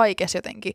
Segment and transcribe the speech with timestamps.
[0.00, 0.72] kaikessa jotenkin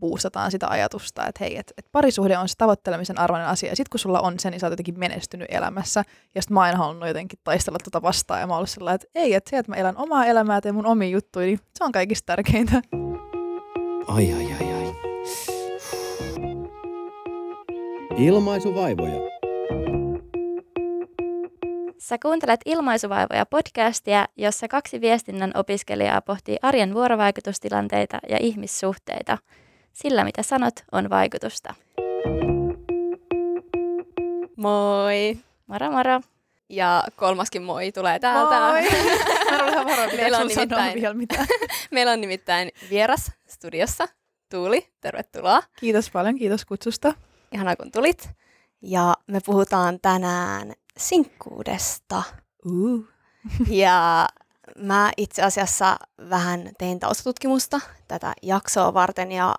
[0.00, 3.90] boostataan sitä ajatusta, että hei, että et parisuhde on se tavoittelemisen arvoinen asia, ja sitten
[3.90, 7.08] kun sulla on se, niin sä oot jotenkin menestynyt elämässä, ja sitten mä en halunnut
[7.08, 9.96] jotenkin taistella tuota vastaan, ja mä ollut sellainen, että ei, että se, että mä elän
[9.96, 12.82] omaa elämää, teen mun omiin juttuja, niin se on kaikista tärkeintä.
[14.06, 14.94] Ai ai ai ai.
[18.16, 19.31] Ilmaisuvaivoja.
[22.02, 29.38] Sä kuuntelet Ilmaisuvaivoja podcastia, jossa kaksi viestinnän opiskelijaa pohtii arjen vuorovaikutustilanteita ja ihmissuhteita.
[29.92, 31.74] Sillä mitä sanot on vaikutusta.
[34.56, 35.38] Moi!
[35.66, 36.20] Moro moro!
[36.68, 38.58] Ja kolmaskin moi tulee täältä.
[38.60, 38.82] Moi!
[39.50, 41.46] Mä olen ihan varo, Meillä on nimittäin- vielä mitään.
[41.90, 44.08] Meillä on nimittäin vieras studiossa.
[44.50, 45.62] Tuuli, tervetuloa.
[45.80, 47.14] Kiitos paljon, kiitos kutsusta.
[47.52, 48.30] Ihanaa kun tulit.
[48.82, 52.22] Ja me puhutaan tänään sinkkuudesta.
[52.66, 53.04] Uh.
[53.68, 54.28] Ja
[54.78, 55.96] mä itse asiassa
[56.30, 59.54] vähän tein taustatutkimusta tätä jaksoa varten ja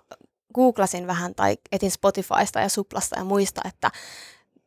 [0.54, 3.90] googlasin vähän tai etin Spotifysta ja Suplasta ja muista, että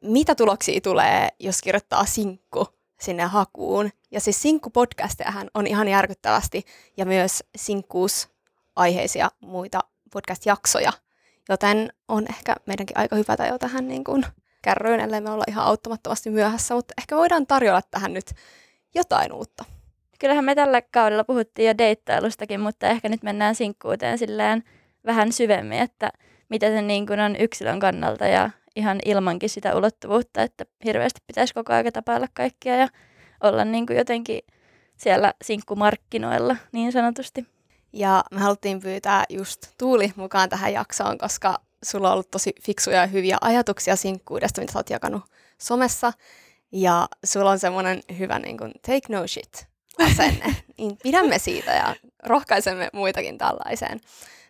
[0.03, 2.67] mitä tuloksia tulee, jos kirjoittaa sinkku
[3.01, 3.89] sinne hakuun.
[4.11, 6.65] Ja siis sinkku-podcastejahan on ihan järkyttävästi
[6.97, 9.79] ja myös sinkkuusaiheisia muita
[10.13, 10.93] podcast-jaksoja.
[11.49, 14.25] Joten on ehkä meidänkin aika hypätä jo tähän niin kuin
[14.61, 18.31] kärryyn, ellei me olla ihan auttamattomasti myöhässä, mutta ehkä voidaan tarjolla tähän nyt
[18.95, 19.65] jotain uutta.
[20.19, 24.63] Kyllähän me tällä kaudella puhuttiin jo deittailustakin, mutta ehkä nyt mennään sinkkuuteen silleen
[25.05, 26.09] vähän syvemmin, että
[26.49, 31.53] mitä se niin kuin on yksilön kannalta ja ihan ilmankin sitä ulottuvuutta, että hirveästi pitäisi
[31.53, 32.87] koko ajan tapailla kaikkia ja
[33.43, 34.41] olla niin kuin jotenkin
[34.97, 37.45] siellä sinkkumarkkinoilla niin sanotusti.
[37.93, 42.97] Ja me haluttiin pyytää just Tuuli mukaan tähän jaksoon, koska sulla on ollut tosi fiksuja
[43.01, 45.23] ja hyviä ajatuksia sinkkuudesta, mitä sä oot jakanut
[45.57, 46.13] somessa.
[46.71, 49.67] Ja sulla on semmoinen hyvä niin kuin, take no shit
[49.99, 50.55] asenne.
[50.77, 53.99] niin pidämme siitä ja rohkaisemme muitakin tällaiseen.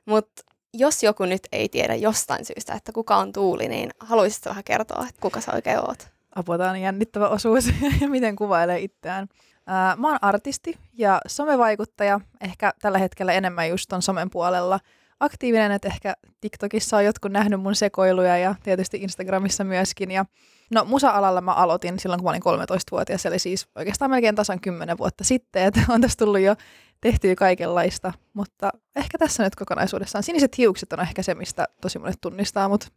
[0.06, 4.64] Mutta jos joku nyt ei tiedä jostain syystä, että kuka on Tuuli, niin haluaisitko vähän
[4.64, 6.08] kertoa, että kuka sä oikein oot?
[6.36, 7.66] Apua, tämä on jännittävä osuus
[8.02, 9.28] ja miten kuvailee itseään.
[9.68, 14.79] Ää, mä oon artisti ja somevaikuttaja, ehkä tällä hetkellä enemmän just ton somen puolella
[15.19, 20.11] aktiivinen, että ehkä TikTokissa on jotkut nähnyt mun sekoiluja ja tietysti Instagramissa myöskin.
[20.11, 20.25] Ja
[20.72, 24.97] no musa-alalla mä aloitin silloin, kun mä olin 13-vuotias, eli siis oikeastaan melkein tasan 10
[24.97, 26.55] vuotta sitten, että on tässä tullut jo
[27.01, 30.23] tehtyä kaikenlaista, mutta ehkä tässä nyt kokonaisuudessaan.
[30.23, 32.88] Siniset hiukset on ehkä se, mistä tosi monet tunnistaa, mutta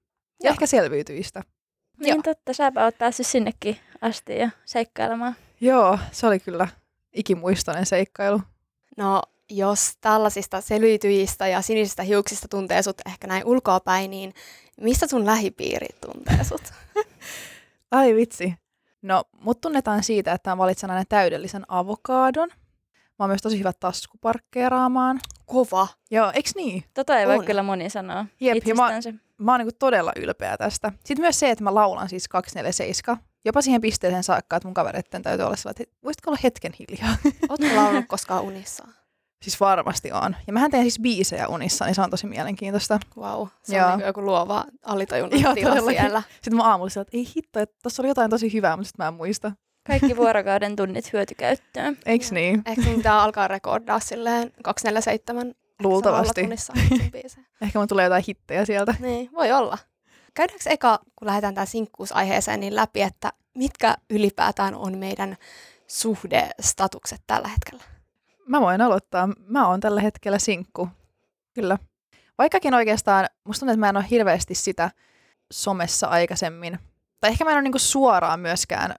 [0.43, 0.53] ja Joo.
[0.53, 1.43] ehkä selviytyjistä.
[1.99, 2.23] Niin Joo.
[2.23, 5.35] totta, säpä oot päässyt sinnekin asti ja seikkailemaan.
[5.61, 6.69] Joo, se oli kyllä
[7.13, 8.41] ikimuistoinen seikkailu.
[8.97, 14.35] No, jos tällaisista selviytyjistä ja sinisistä hiuksista tuntee sut ehkä näin ulkoapäin, niin
[14.81, 16.63] mistä sun lähipiiri tuntee sut?
[17.91, 18.55] Ai vitsi.
[19.03, 22.49] No, mut tunnetaan siitä, että mä valitsen aina täydellisen avokaadon.
[23.19, 25.21] Mä oon myös tosi hyvä taskuparkkeeraamaan.
[25.47, 25.89] Kova.
[26.11, 26.85] Joo, eiks niin?
[26.95, 27.45] Tota ei voi On.
[27.45, 28.91] kyllä moni sanoa Jep, ja mä-.
[29.39, 30.93] Mä oon niinku todella ylpeä tästä.
[31.05, 33.25] Sitten myös se, että mä laulan siis 247.
[33.45, 37.17] Jopa siihen pisteeseen saakka, että mun kavereitten täytyy olla sellainen, että voisitko olla hetken hiljaa?
[37.49, 38.89] Ootko laulunut koskaan unissa?
[39.43, 40.37] Siis varmasti on.
[40.47, 43.01] Ja mähän teen siis biisejä unissa, niin se on tosi mielenkiintoista.
[43.17, 43.89] Wow, se Joo.
[43.89, 46.01] on niin joku luova alitajunnan Joo, tila todellakin.
[46.01, 46.23] siellä.
[46.35, 49.05] Sitten mä aamulla sillä, että ei hitto, että tossa oli jotain tosi hyvää, mutta sitten
[49.05, 49.53] mä en muista.
[49.87, 51.99] Kaikki vuorokauden tunnit hyötykäyttöön.
[52.07, 52.63] Eiks niin?
[52.67, 56.41] Ehkä sun pitää alkaa rekordaa silleen 247 Luultavasti.
[57.63, 58.95] Ehkä mun tulee jotain hittejä sieltä.
[58.99, 59.79] Niin, voi olla.
[60.35, 65.37] Käydäänkö eka, kun lähdetään tähän sinkkuusaiheeseen, niin läpi, että mitkä ylipäätään on meidän
[65.87, 67.85] suhdestatukset tällä hetkellä?
[68.51, 69.29] Mä voin aloittaa.
[69.47, 70.89] Mä oon tällä hetkellä sinkku.
[71.55, 71.79] Kyllä.
[72.39, 74.91] Vaikkakin oikeastaan, musta tuntuu, että mä en ole hirveästi sitä
[75.53, 76.79] somessa aikaisemmin.
[77.21, 78.95] Tai ehkä mä en ole niinku suoraan myöskään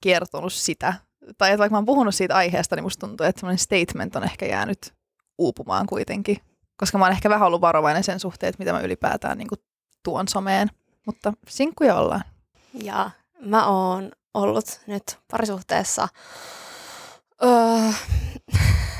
[0.00, 0.94] kertonut sitä.
[1.38, 4.24] Tai että vaikka mä oon puhunut siitä aiheesta, niin musta tuntuu, että semmoinen statement on
[4.24, 4.94] ehkä jäänyt
[5.38, 6.36] uupumaan kuitenkin.
[6.76, 9.54] Koska mä oon ehkä vähän ollut varovainen sen suhteen, että mitä mä ylipäätään niinku
[10.02, 10.68] tuon someen.
[11.06, 12.24] Mutta sinkkuja ollaan.
[12.74, 13.10] Ja
[13.40, 16.08] mä oon ollut nyt parisuhteessa
[17.44, 17.92] öö,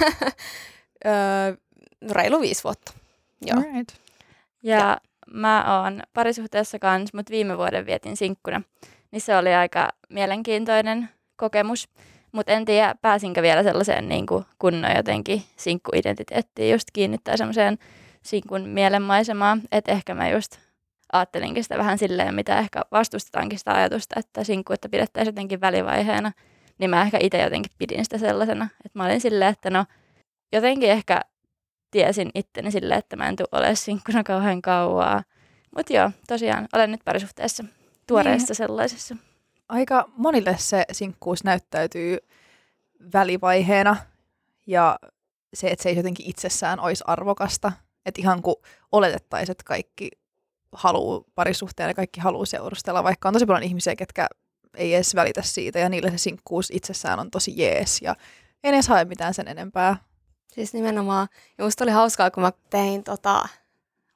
[2.13, 2.93] reilu viisi vuotta.
[3.47, 3.59] Joo.
[3.59, 3.89] Alright.
[4.63, 5.01] Ja
[5.31, 8.63] mä oon parisuhteessa kanssa, mutta viime vuoden vietin sinkkuna.
[9.11, 11.89] Niin se oli aika mielenkiintoinen kokemus.
[12.33, 17.79] Mutta en tiedä, pääsinkö vielä sellaiseen niin kuin kunnon jotenkin sinkkuidentiteettiin, just kiinnittää semmoiseen
[18.23, 19.63] sinkun mielenmaisemaan.
[19.73, 20.59] Että ehkä mä just
[21.13, 26.33] ajattelinkin sitä vähän silleen, mitä ehkä vastustetaankin sitä ajatusta, että sinkkuutta pidettäisiin jotenkin välivaiheena.
[26.79, 28.69] Niin mä ehkä itse jotenkin pidin sitä sellaisena.
[28.85, 29.85] Että mä olin silleen, että no
[30.53, 31.21] jotenkin ehkä
[31.91, 35.23] tiesin itteni silleen, että mä en tule olemaan sinkkuna kauhean kauaa.
[35.77, 37.65] Mutta joo, tosiaan olen nyt parisuhteessa,
[38.07, 38.57] tuoreessa Niin.
[38.57, 39.17] sellaisessa.
[39.69, 42.19] aika monille se sinkkuus näyttäytyy
[43.13, 43.97] välivaiheena
[44.67, 44.99] ja
[45.55, 47.73] se, että se ei jotenkin itsessään olisi arvokasta.
[48.07, 48.57] Että ihan kun
[48.93, 50.11] oletettaisiin, että kaikki
[50.73, 54.29] haluaa parisuhteen ja kaikki haluaa seurustella, vaikka on tosi paljon ihmisiä, ketkä
[54.77, 58.17] ei edes välitä siitä ja niille se sinkkuus itsessään on tosi jees ja
[58.65, 59.97] ei edes hae mitään sen enempää.
[60.53, 61.29] Siis nimenomaan,
[61.59, 63.49] ja musta oli hauskaa, kun mä tein tota,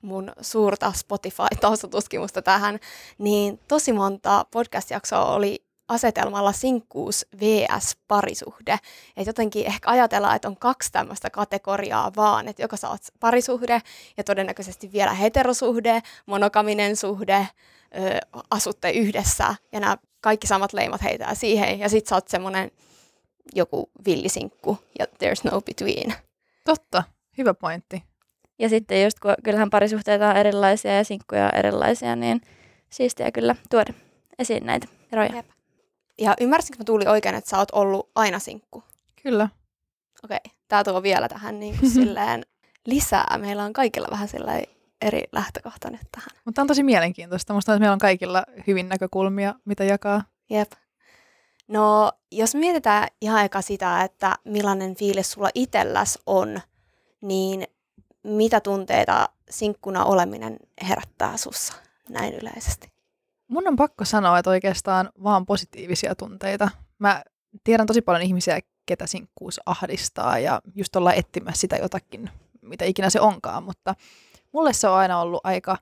[0.02, 2.78] mun suurta Spotify-taustatutkimusta tähän,
[3.18, 7.96] niin tosi monta podcast-jaksoa oli asetelmalla sinkkuus vs.
[8.08, 8.78] parisuhde.
[9.16, 13.82] Et jotenkin ehkä ajatellaan, että on kaksi tämmöistä kategoriaa vaan, että joko sä oot parisuhde
[14.16, 17.48] ja todennäköisesti vielä heterosuhde, monokaminen suhde,
[17.94, 22.70] ö, asutte yhdessä ja nämä kaikki samat leimat heitää siihen ja sit sä oot semmonen
[23.54, 26.14] joku villisinkku ja there's no between.
[26.64, 27.02] Totta,
[27.38, 28.02] hyvä pointti.
[28.58, 32.40] Ja sitten just kun kyllähän parisuhteita on erilaisia ja sinkkuja on erilaisia, niin
[32.90, 33.93] siistiä kyllä tuoda
[34.38, 35.36] esiin näitä eroja.
[35.36, 35.46] Jep.
[36.19, 38.84] Ja ymmärsinkö mä tuli oikein, että sä oot ollut aina sinkku?
[39.22, 39.48] Kyllä.
[40.25, 42.46] Okei, tää tuo vielä tähän niin kuin silleen
[42.86, 43.38] lisää.
[43.38, 44.64] Meillä on kaikilla vähän silleen
[45.00, 46.29] eri lähtökohta nyt tähän.
[46.44, 47.55] Mutta on tosi mielenkiintoista.
[47.55, 50.23] Musta että meillä on kaikilla hyvin näkökulmia, mitä jakaa.
[50.50, 50.73] Jep.
[51.69, 56.61] No, jos mietitään ihan eka sitä, että millainen fiilis sulla itselläs on,
[57.20, 57.67] niin
[58.23, 60.56] mitä tunteita sinkkuna oleminen
[60.88, 61.75] herättää sussa
[62.08, 62.93] näin yleisesti?
[63.49, 66.70] Mun on pakko sanoa, että oikeastaan vaan positiivisia tunteita.
[66.99, 67.23] Mä
[67.64, 72.31] tiedän tosi paljon ihmisiä, ketä sinkkuus ahdistaa ja just ollaan etsimässä sitä jotakin,
[72.62, 73.94] mitä ikinä se onkaan, mutta
[74.52, 75.76] mulle se on aina ollut aika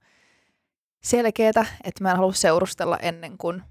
[1.02, 3.62] selkeää, että mä en halua seurustella ennen kuin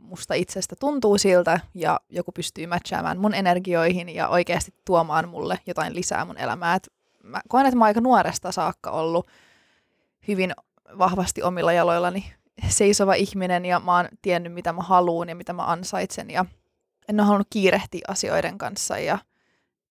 [0.00, 5.94] musta itsestä tuntuu siltä ja joku pystyy matchaamaan mun energioihin ja oikeasti tuomaan mulle jotain
[5.94, 6.74] lisää mun elämää.
[6.74, 6.88] Et
[7.22, 9.26] mä koen, että mä oon aika nuoresta saakka ollut
[10.28, 10.54] hyvin
[10.98, 12.32] vahvasti omilla jaloillani
[12.68, 16.44] seisova ihminen ja mä oon tiennyt, mitä mä haluan ja mitä mä ansaitsen ja
[17.08, 19.18] en ole halunnut kiirehtiä asioiden kanssa ja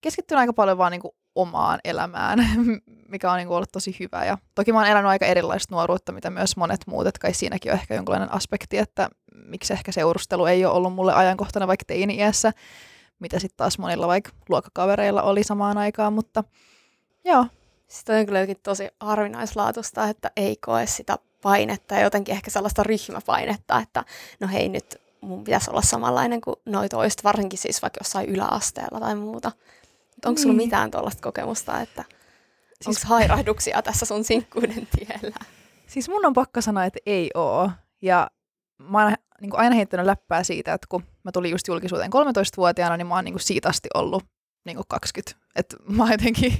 [0.00, 2.38] keskittynyt aika paljon vaan niin kuin omaan elämään,
[3.12, 4.24] mikä on niin kuin ollut tosi hyvä.
[4.24, 7.72] Ja toki mä oon elänyt aika erilaista nuoruutta, mitä myös monet muut, että kai siinäkin
[7.72, 12.52] on ehkä jonkinlainen aspekti, että miksi ehkä seurustelu ei ole ollut mulle ajankohtana vaikka teini-iässä,
[13.18, 16.44] mitä sitten taas monilla vaikka luokkakavereilla oli samaan aikaan, mutta
[17.24, 17.46] joo.
[17.88, 22.82] Sitten on kyllä jokin tosi harvinaislaatusta, että ei koe sitä painetta ja jotenkin ehkä sellaista
[22.82, 24.04] ryhmäpainetta, että
[24.40, 29.00] no hei nyt mun pitäisi olla samanlainen kuin noi toiset, varsinkin siis vaikka jossain yläasteella
[29.00, 29.52] tai muuta.
[30.28, 30.66] Onko sulla Niin.
[30.66, 32.04] mitään tuollaista kokemusta, että
[32.82, 32.96] siis...
[33.04, 35.36] Onko hairahduksia tässä sun sinkkuuden tiellä?
[35.86, 37.70] Siis mun on pakko sanoa, että ei oo.
[38.02, 38.30] Ja
[38.78, 42.96] mä oon niin kuin aina heittänyt läppää siitä, että kun mä tulin just julkisuuteen 13-vuotiaana,
[42.96, 44.24] niin mä oon niin kuin siitä asti ollut
[44.64, 45.44] niin kuin 20.
[45.56, 46.52] Että mä oon jotenkin,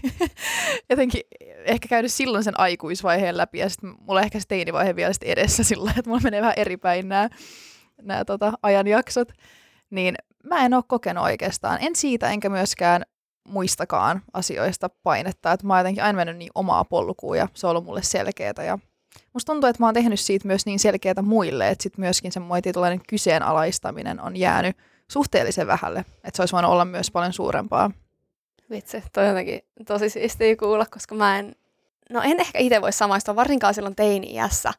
[0.91, 1.21] jotenkin
[1.65, 5.29] ehkä käynyt silloin sen aikuisvaiheen läpi ja sitten mulla on ehkä se teinivaihe vielä sitten
[5.29, 7.29] edessä sillä että mulla menee vähän eri päin nämä,
[8.03, 9.33] nämä tota, ajanjaksot.
[9.91, 10.15] Niin
[10.45, 13.03] mä en ole kokenut oikeastaan, en siitä enkä myöskään
[13.49, 17.71] muistakaan asioista painetta, että mä oon jotenkin aina mennyt niin omaa polkua ja se on
[17.71, 18.79] ollut mulle selkeää ja
[19.33, 22.63] musta tuntuu, että mä oon tehnyt siitä myös niin selkeää muille, että sit myöskin semmoinen
[22.63, 24.77] tietynlainen kyseenalaistaminen on jäänyt
[25.11, 27.91] suhteellisen vähälle, että se olisi voinut olla myös paljon suurempaa.
[28.71, 31.57] Vitsi, toi jotenkin tosi siistiä kuulla, koska mä en,
[32.11, 34.73] no en ehkä itse voi samaistua, varsinkaan silloin teini-iässä,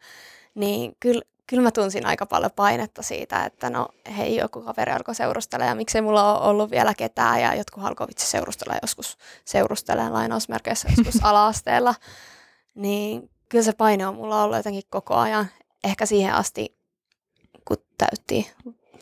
[0.56, 3.88] niin kyllä, kyllä mä tunsin aika paljon painetta siitä, että no
[4.18, 8.08] hei, joku kaveri alkoi seurustella ja miksei mulla ole ollut vielä ketään ja jotkut alkoi
[8.08, 11.96] vitsi seurustella joskus, seurustelemaan lainausmerkeissä joskus ala-asteella,
[12.76, 15.48] niin kyllä se paine on mulla ollut jotenkin koko ajan,
[15.84, 16.78] ehkä siihen asti,
[17.66, 18.52] kun täytti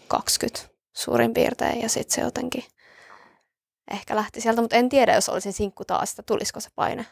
[0.08, 2.64] 20 suurin piirtein ja sitten se jotenkin
[3.92, 7.06] ehkä lähti sieltä, mutta en tiedä, jos olisin sinkku taas, että tulisiko se paine.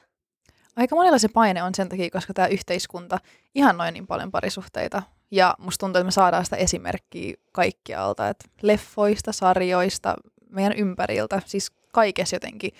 [0.75, 3.19] Aika monella se paine on sen takia, koska tämä yhteiskunta
[3.55, 5.03] ihannoi niin paljon parisuhteita.
[5.31, 10.15] Ja musta tuntuu, että me saadaan sitä esimerkkiä kaikkialta, että leffoista, sarjoista,
[10.49, 12.71] meidän ympäriltä, siis kaikessa jotenkin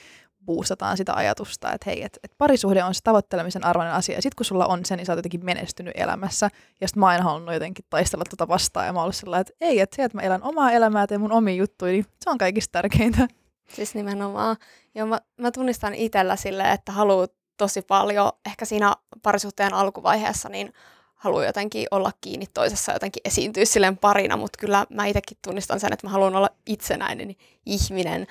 [0.46, 4.36] boostataan sitä ajatusta, että hei, että, että parisuhde on se tavoittelemisen arvoinen asia, ja sitten
[4.36, 6.50] kun sulla on se, niin sä oot jotenkin menestynyt elämässä,
[6.81, 9.79] ja sitten mä oon halunnut jotenkin taistella tuota vastaan, ja mä oon sellainen, että ei,
[9.79, 12.72] että se, että mä elän omaa elämää, teen mun omia juttuja, niin se on kaikista
[12.72, 13.27] tärkeintä.
[13.74, 14.58] Siis nimenomaan.
[14.96, 17.27] Ja mä, mä tunnistan itsellä sille, että haluaa
[17.58, 20.74] tosi paljon, ehkä siinä parisuhteen alkuvaiheessa, niin
[21.22, 25.94] haluaa jotenkin olla kiinni toisessa, jotenkin esiintyä silleen parina, mutta kyllä mä itsekin tunnistan sen,
[25.94, 27.36] että mä haluan olla itsenäinen
[27.66, 28.28] ihminen,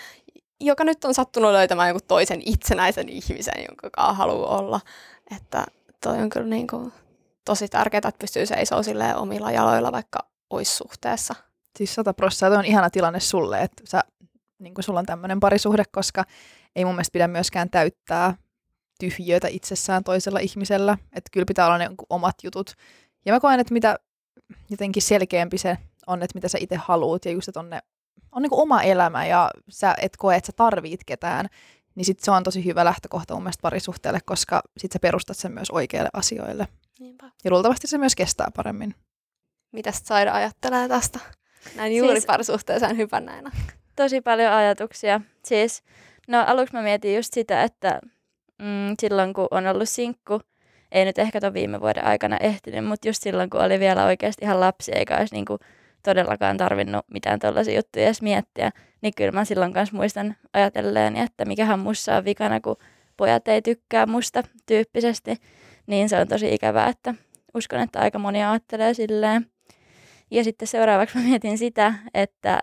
[0.61, 4.81] joka nyt on sattunut löytämään jonkun toisen itsenäisen ihmisen, jonka kanssa haluaa olla.
[5.37, 5.67] Että
[6.03, 6.93] toi on kyllä niin kuin
[7.45, 10.19] tosi tärkeää, että pystyy seisoo silleen omilla jaloilla, vaikka
[10.51, 11.35] olisi suhteessa.
[11.79, 14.05] Siis sata prosenttia, on ihana tilanne sulle, että sä,
[14.59, 16.25] niin sulla on tämmöinen parisuhde, koska
[16.77, 18.35] ei mun mielestä pidä myöskään täyttää
[19.01, 20.99] tyhjiötä itsessään toisella ihmisellä.
[21.13, 22.75] Että kyllä pitää olla ne omat jutut.
[23.27, 23.99] Ja mä koen, että mitä
[24.71, 27.81] jotenkin selkeämpi se on, että mitä sä itse haluut ja just, että on, ne,
[28.33, 31.47] on niin oma elämä ja sä et koe, että sä tarvit ketään,
[31.95, 35.53] niin sit se on tosi hyvä lähtökohta mun mielestä parisuhteelle, koska sit sä perustat sen
[35.53, 36.69] myös oikeille asioille.
[36.99, 37.31] Niinpä.
[37.45, 38.95] Ja luultavasti se myös kestää paremmin.
[39.73, 41.19] Mitäs Saida ajattelee tästä?
[41.77, 42.27] Näin juuri Siis- siis...
[42.27, 43.51] parisuhteeseen hypänneenä.
[43.97, 45.21] tosi paljon ajatuksia.
[45.45, 45.83] Siis,
[46.29, 48.01] no aluksi mä mietin just sitä, että
[48.61, 50.41] mm, silloin kun on ollut sinkku,
[50.93, 54.45] ei nyt ehkä ton viime vuoden aikana ehtinyt, mutta just silloin kun oli vielä oikeasti
[54.45, 55.59] ihan lapsi, eikä olisi niinku
[56.03, 58.71] todellakaan tarvinnut mitään tällaisia juttuja edes miettiä,
[59.03, 62.77] niin kyllä mä silloin kanssa muistan ajatelleen, että mikähän mussa on vikana, kun
[63.17, 65.37] pojat ei tykkää musta tyyppisesti,
[65.87, 67.15] niin se on tosi ikävää, että
[67.55, 69.47] uskon, että aika moni ajattelee silleen.
[70.31, 72.61] Ja sitten seuraavaksi mä mietin sitä, että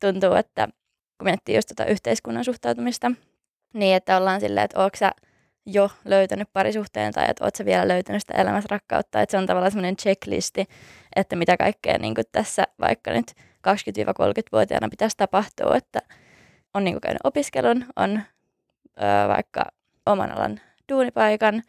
[0.00, 0.68] tuntuu, että
[1.18, 3.12] kun miettii just tota yhteiskunnan suhtautumista,
[3.74, 4.98] niin että ollaan silleen, että ootko
[5.66, 9.20] jo löytänyt parisuhteen tai että oot vielä löytänyt sitä elämässä rakkautta.
[9.20, 10.66] Että se on tavallaan semmoinen checklisti,
[11.16, 13.32] että mitä kaikkea niin tässä vaikka nyt
[13.68, 16.02] 20-30-vuotiaana pitäisi tapahtua, että
[16.74, 18.20] on niin käynyt opiskelun, on
[18.96, 19.64] ö, vaikka
[20.06, 20.60] oman alan
[20.92, 21.62] duunipaikan,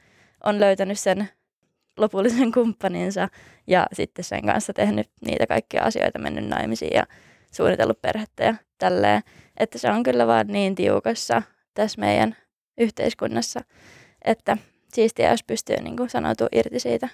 [0.44, 1.30] on löytänyt sen
[1.98, 3.28] lopullisen kumppaninsa
[3.68, 7.04] ja sitten sen kanssa tehnyt niitä kaikkia asioita, mennyt naimisiin ja
[7.52, 9.22] suunnitellut perhettä ja tälleen.
[9.58, 11.42] Että se on kyllä vaan niin tiukassa
[11.74, 12.36] tässä meidän
[12.78, 13.60] yhteiskunnassa,
[14.26, 14.58] että
[14.94, 17.10] siistiä, jos pystyy niin kuin sanoutumaan irti siitä.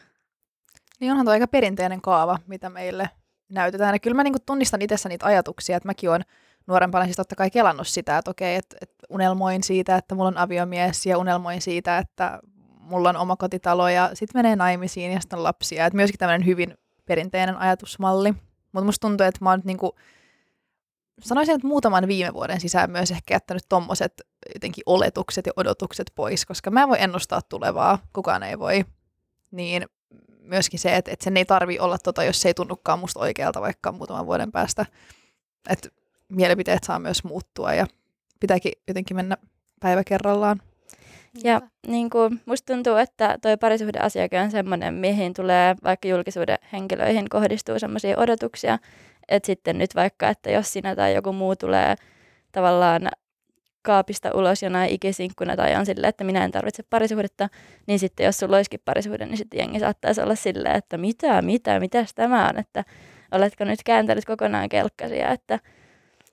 [0.99, 3.09] Niin onhan tuo aika perinteinen kaava, mitä meille
[3.49, 3.95] näytetään.
[3.95, 6.25] Ja kyllä mä niinku tunnistan itsessä niitä ajatuksia, että mäkin olen
[6.67, 10.37] nuorempana siis totta kai kelannut sitä, että okei, että, että unelmoin siitä, että mulla on
[10.37, 12.39] aviomies ja unelmoin siitä, että
[12.79, 15.85] mulla on oma kotitalo ja sitten menee naimisiin ja sitten on lapsia.
[15.85, 18.33] Että myöskin tämmöinen hyvin perinteinen ajatusmalli.
[18.71, 19.95] Mutta musta tuntuu, että mä oon nyt niinku,
[21.21, 24.21] sanoisin, että muutaman viime vuoden sisään myös ehkä jättänyt tommoset
[24.53, 28.85] jotenkin oletukset ja odotukset pois, koska mä en voi ennustaa tulevaa, kukaan ei voi.
[29.51, 29.85] Niin
[30.39, 33.61] myöskin se, että, että sen ei tarvi olla tota, jos se ei tunnukaan musta oikealta
[33.61, 34.85] vaikka muutaman vuoden päästä.
[35.69, 35.89] Että
[36.29, 37.87] mielipiteet saa myös muuttua ja
[38.39, 39.37] pitääkin jotenkin mennä
[39.79, 40.61] päivä kerrallaan.
[41.43, 47.29] Ja niin kuin, musta tuntuu, että toi parisuhdeasiakin on semmoinen, mihin tulee vaikka julkisuuden henkilöihin
[47.29, 48.79] kohdistuu semmoisia odotuksia,
[49.29, 51.95] että sitten nyt vaikka, että jos sinä tai joku muu tulee
[52.51, 53.09] tavallaan
[53.81, 57.49] kaapista ulos jonain ikisinkkuna tai on silleen, että minä en tarvitse parisuhdetta,
[57.87, 61.79] niin sitten jos sulla olisikin parisuhde, niin sitten jengi saattaisi olla silleen, että mitä, mitä,
[61.79, 62.83] mitäs tämä on, että
[63.31, 65.59] oletko nyt kääntänyt kokonaan kelkkasia, että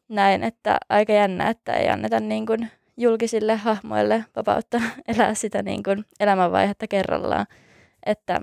[0.08, 5.82] näin, että aika jännä, että ei anneta niin kuin julkisille hahmoille vapautta elää sitä niin
[5.82, 7.46] kuin elämänvaihetta kerrallaan,
[8.06, 8.40] että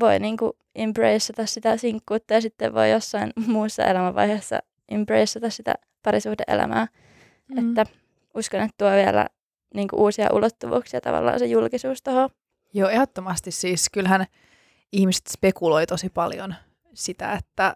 [0.00, 6.86] voi niin kuin embraceata sitä sinkkuutta ja sitten voi jossain muussa elämänvaiheessa embraceata sitä parisuhdeelämää,
[7.48, 7.58] mm.
[7.58, 7.86] että
[8.34, 9.26] uskon, että tuo vielä
[9.74, 12.30] niin kuin uusia ulottuvuuksia tavallaan se julkisuus tuohon.
[12.74, 13.88] Joo, ehdottomasti siis.
[13.92, 14.26] Kyllähän
[14.92, 16.54] ihmiset spekuloi tosi paljon
[16.94, 17.74] sitä, että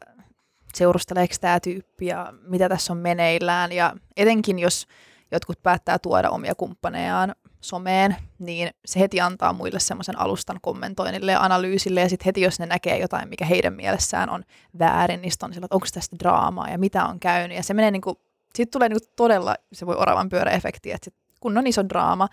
[0.74, 3.72] seurusteleeko tämä tyyppi ja mitä tässä on meneillään.
[3.72, 4.86] Ja etenkin jos
[5.32, 11.40] jotkut päättää tuoda omia kumppanejaan someen, niin se heti antaa muille semmoisen alustan kommentoinnille ja
[11.40, 14.44] analyysille, ja sitten heti jos ne näkee jotain, mikä heidän mielessään on
[14.78, 17.90] väärin, niin on sillä, että onko tästä draamaa ja mitä on käynyt, ja se menee
[17.90, 18.20] niinku,
[18.54, 22.28] siitä tulee niinku todella, se voi oravan pyöräefekti, että sit, kun on iso draama,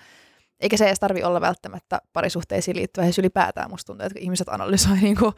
[0.60, 4.98] eikä se edes tarvi olla välttämättä parisuhteisiin liittyvä, siis ylipäätään musta tuntuu, että ihmiset analysoi
[4.98, 5.34] niinku,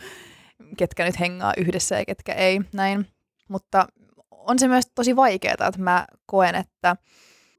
[0.77, 3.07] ketkä nyt hengaa yhdessä ja ketkä ei, näin,
[3.47, 3.87] mutta
[4.31, 6.95] on se myös tosi vaikeaa, että mä koen, että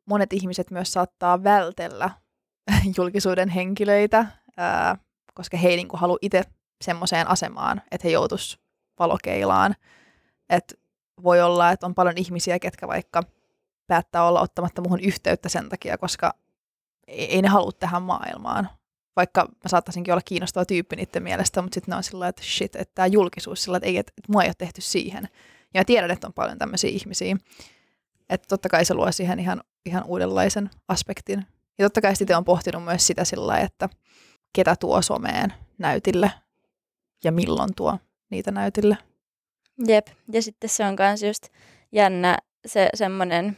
[0.08, 2.10] monet ihmiset myös saattaa vältellä
[2.96, 4.96] julkisuuden henkilöitä, ää,
[5.34, 6.42] koska he ei niinku halua itse
[6.84, 8.58] semmoiseen asemaan, että he joutuisi
[8.98, 9.74] valokeilaan.
[10.50, 10.80] Et
[11.22, 13.22] voi olla, että on paljon ihmisiä, ketkä vaikka
[13.86, 16.34] päättää olla ottamatta muhun yhteyttä sen takia, koska
[17.06, 18.68] ei, ei ne halua tähän maailmaan.
[19.16, 22.76] Vaikka mä saattaisinkin olla kiinnostava tyyppi niiden mielestä, mutta sitten ne on sillä että shit,
[22.76, 25.28] että tämä julkisuus sillä että ei, että, että mua ei ole tehty siihen.
[25.74, 27.36] Ja tiedän, että on paljon tämmöisiä ihmisiä.
[28.30, 31.46] Että totta kai se luo siihen ihan, ihan uudenlaisen aspektin.
[31.78, 33.88] Ja totta kai sitten on pohtinut myös sitä sillä että
[34.52, 36.32] ketä tuo someen näytille
[37.24, 37.98] ja milloin tuo
[38.30, 38.98] niitä näytille.
[39.86, 41.48] Jep, ja sitten se on myös just
[41.92, 43.56] jännä se semmoinen,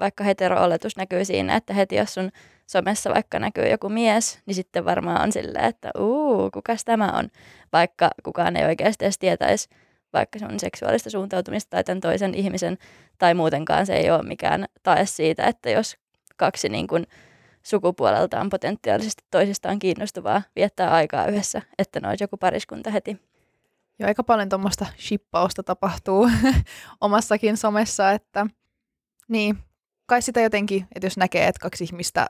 [0.00, 2.30] vaikka hetero-oletus näkyy siinä, että heti jos sun
[2.66, 7.28] somessa vaikka näkyy joku mies, niin sitten varmaan on silleen, että uu, kukas tämä on,
[7.72, 9.68] vaikka kukaan ei oikeasti edes tietäisi
[10.12, 12.78] vaikka sun seksuaalista suuntautumista tai tämän toisen ihmisen,
[13.18, 15.96] tai muutenkaan se ei ole mikään tae siitä, että jos
[16.36, 17.06] kaksi niin kuin
[17.62, 23.20] sukupuoleltaan potentiaalisesti toisistaan kiinnostuvaa viettää aikaa yhdessä, että ne joku pariskunta heti.
[23.98, 26.30] Ja aika paljon tuommoista shippausta tapahtuu
[27.00, 28.46] omassakin somessa, että
[29.28, 29.58] niin,
[30.06, 32.26] kai sitä jotenkin, että jos näkee, että kaksi ihmistä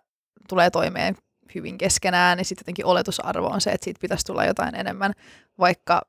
[0.48, 1.16] tulee toimeen
[1.54, 5.12] hyvin keskenään, niin sitten jotenkin oletusarvo on se, että siitä pitäisi tulla jotain enemmän,
[5.58, 6.02] vaikka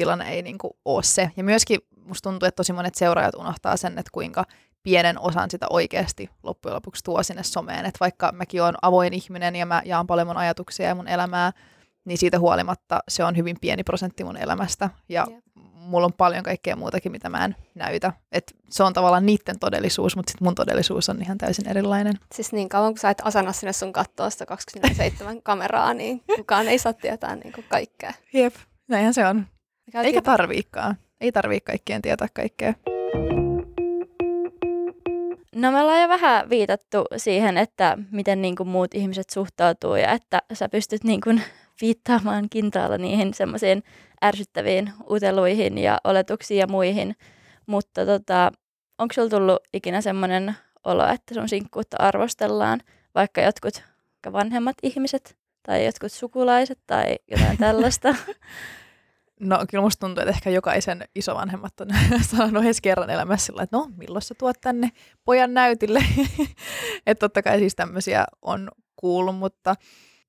[0.00, 1.30] tilanne ei niin kuin ole se.
[1.36, 4.44] Ja myöskin musta tuntuu, että tosi monet seuraajat unohtaa sen, että kuinka
[4.82, 7.86] pienen osan sitä oikeasti loppujen lopuksi tuo sinne someen.
[7.86, 11.52] Että vaikka mäkin olen avoin ihminen ja mä jaan paljon mun ajatuksia ja mun elämää,
[12.04, 14.90] niin siitä huolimatta se on hyvin pieni prosentti mun elämästä.
[15.08, 15.44] Ja Jep.
[15.74, 18.12] mulla on paljon kaikkea muutakin, mitä mä en näytä.
[18.32, 22.14] Et se on tavallaan niiden todellisuus, mutta sitten mun todellisuus on ihan täysin erilainen.
[22.34, 26.68] Siis niin kauan kun sä et asenna sinne sun kattoa sitä 27 kameraa, niin kukaan
[26.68, 28.12] ei saa tietää niin kuin kaikkea.
[28.32, 28.54] Jep,
[28.88, 29.46] näinhän se on.
[29.90, 30.96] Käytiin- Eikä tarviikaan.
[31.20, 32.74] Ei tarvii kaikkien tietää kaikkea.
[35.54, 40.12] No me ollaan jo vähän viitattu siihen, että miten niin kuin muut ihmiset suhtautuu ja
[40.12, 41.42] että sä pystyt niin kuin
[41.80, 43.82] viittaamaan kintaalla niihin semmoisiin
[44.24, 47.16] ärsyttäviin uteluihin ja oletuksiin ja muihin.
[47.66, 48.52] Mutta tota,
[48.98, 50.54] onko sulla tullut ikinä semmoinen
[50.84, 52.80] olo, että sun sinkkuutta arvostellaan,
[53.14, 53.82] vaikka jotkut
[54.32, 58.14] vanhemmat ihmiset tai jotkut sukulaiset tai jotain tällaista?
[59.40, 61.88] No kyllä musta tuntuu, että ehkä jokaisen isovanhemmat on
[62.30, 64.90] sanonut edes kerran elämässä sillä, että no milloin sä tuot tänne
[65.24, 66.04] pojan näytille.
[67.06, 69.74] että totta kai siis tämmöisiä on kuullut, mutta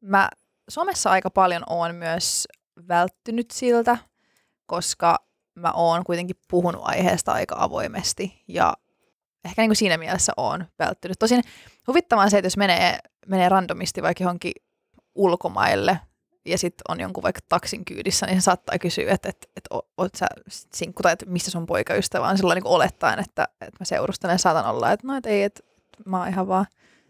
[0.01, 0.29] mä
[0.69, 2.47] somessa aika paljon oon myös
[2.87, 3.97] välttynyt siltä,
[4.65, 5.17] koska
[5.55, 8.73] mä oon kuitenkin puhunut aiheesta aika avoimesti ja
[9.45, 11.19] ehkä niin kuin siinä mielessä oon välttynyt.
[11.19, 11.43] Tosin
[11.87, 14.53] huvittavaa se, että jos menee, menee randomisti vaikka johonkin
[15.15, 15.99] ulkomaille
[16.45, 20.15] ja sitten on jonkun vaikka taksin kyydissä, niin se saattaa kysyä, että, että, että oot
[20.15, 24.39] sä sinkku tai että missä sun poikaystävä on silloin niin olettaen, että, että mä seurustelen
[24.39, 25.63] saatan olla, että no et ei, että
[26.05, 26.65] mä oon ihan vaan,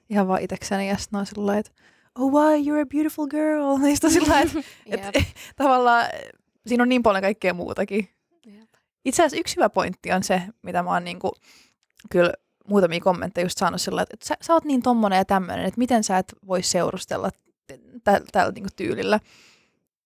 [0.09, 1.71] ihan vaan itekseni ja sitten on sillä että
[2.19, 3.77] oh wow, you're a beautiful girl.
[3.77, 4.99] Niin sitten on sillä että, Jep.
[5.03, 5.23] että
[5.55, 6.05] tavallaan
[6.67, 8.09] siinä on niin paljon kaikkea muutakin.
[8.45, 8.69] Jep.
[9.05, 11.33] Itse asiassa yksi hyvä pointti on se, mitä mä oon niinku,
[12.09, 12.33] kyllä
[12.67, 16.03] muutamia kommentteja just saanut sillä että sä, sä oot niin tommonen ja tämmöinen, että miten
[16.03, 17.29] sä et voi seurustella
[18.03, 19.19] tä- tällä niinku tyylillä.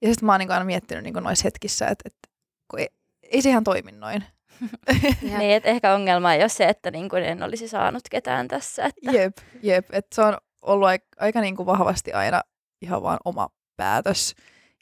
[0.01, 2.29] Ja sitten mä oon niinku aina miettinyt niinku noissa hetkissä, että, että
[2.67, 2.89] kun ei,
[3.23, 4.23] ei se ihan toimi noin.
[5.21, 8.85] Niin, että ehkä ongelma ei ole se, että niin kuin en olisi saanut ketään tässä.
[8.85, 9.11] Että...
[9.11, 9.85] Jep, jep.
[9.91, 12.41] Että se on ollut aika, aika niinku vahvasti aina
[12.81, 14.35] ihan vaan oma päätös.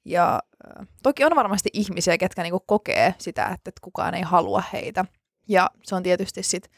[0.06, 0.40] Ja
[0.80, 5.06] äh, toki on varmasti ihmisiä, ketkä niinku kokee sitä, että, että kukaan ei halua heitä.
[5.48, 6.72] Ja se on tietysti sit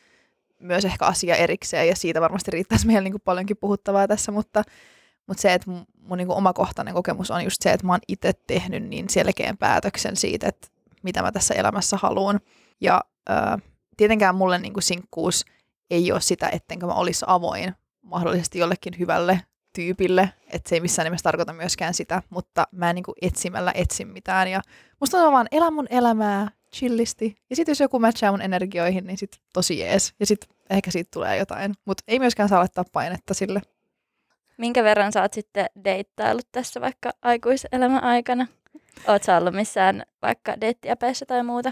[0.59, 4.63] myös ehkä asia erikseen, ja siitä varmasti riittäisi meillä niinku paljonkin puhuttavaa tässä, mutta,
[5.27, 8.83] mutta se, että mun, niinku omakohtainen kokemus on just se, että mä oon itse tehnyt
[8.83, 10.67] niin selkeän päätöksen siitä, että
[11.03, 12.39] mitä mä tässä elämässä haluan.
[12.81, 13.61] Ja äh,
[13.97, 15.45] tietenkään mulle niinku sinkkuus
[15.89, 19.41] ei ole sitä, ettenkö mä olisi avoin mahdollisesti jollekin hyvälle
[19.75, 23.71] tyypille, että se ei missään nimessä tarkoita myöskään sitä, mutta mä en niin kuin etsimällä
[23.75, 24.47] etsin mitään.
[24.47, 24.61] Ja
[24.99, 27.35] musta on vaan elä mun elämää chillisti.
[27.49, 30.13] Ja sitten jos joku matchaa mun energioihin, niin sit tosi jees.
[30.19, 33.61] Ja sitten ehkä siitä tulee jotain, mutta ei myöskään saa laittaa painetta sille.
[34.57, 38.47] Minkä verran sä oot sitten deittailut tässä vaikka aikuiselämän aikana?
[39.07, 41.71] Oot sä ollut missään vaikka deittiäpeissä tai muuta?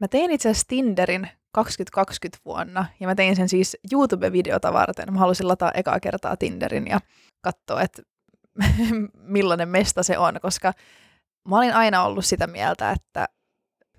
[0.00, 5.12] Mä tein itse asiassa Tinderin 2020 vuonna ja mä tein sen siis YouTube-videota varten.
[5.12, 7.00] Mä halusin lataa ekaa kertaa Tinderin ja
[7.40, 8.02] katsoa, että
[9.36, 10.72] millainen mesta se on, koska
[11.48, 13.28] mä olin aina ollut sitä mieltä, että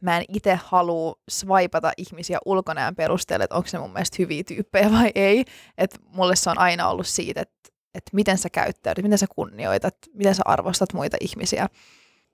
[0.01, 4.91] mä en itse halua swipata ihmisiä ulkonäön perusteella, että onko ne mun mielestä hyviä tyyppejä
[4.91, 5.45] vai ei.
[5.77, 9.95] Että mulle se on aina ollut siitä, että, että miten sä käyttäydyt, miten sä kunnioitat,
[10.13, 11.67] miten sä arvostat muita ihmisiä.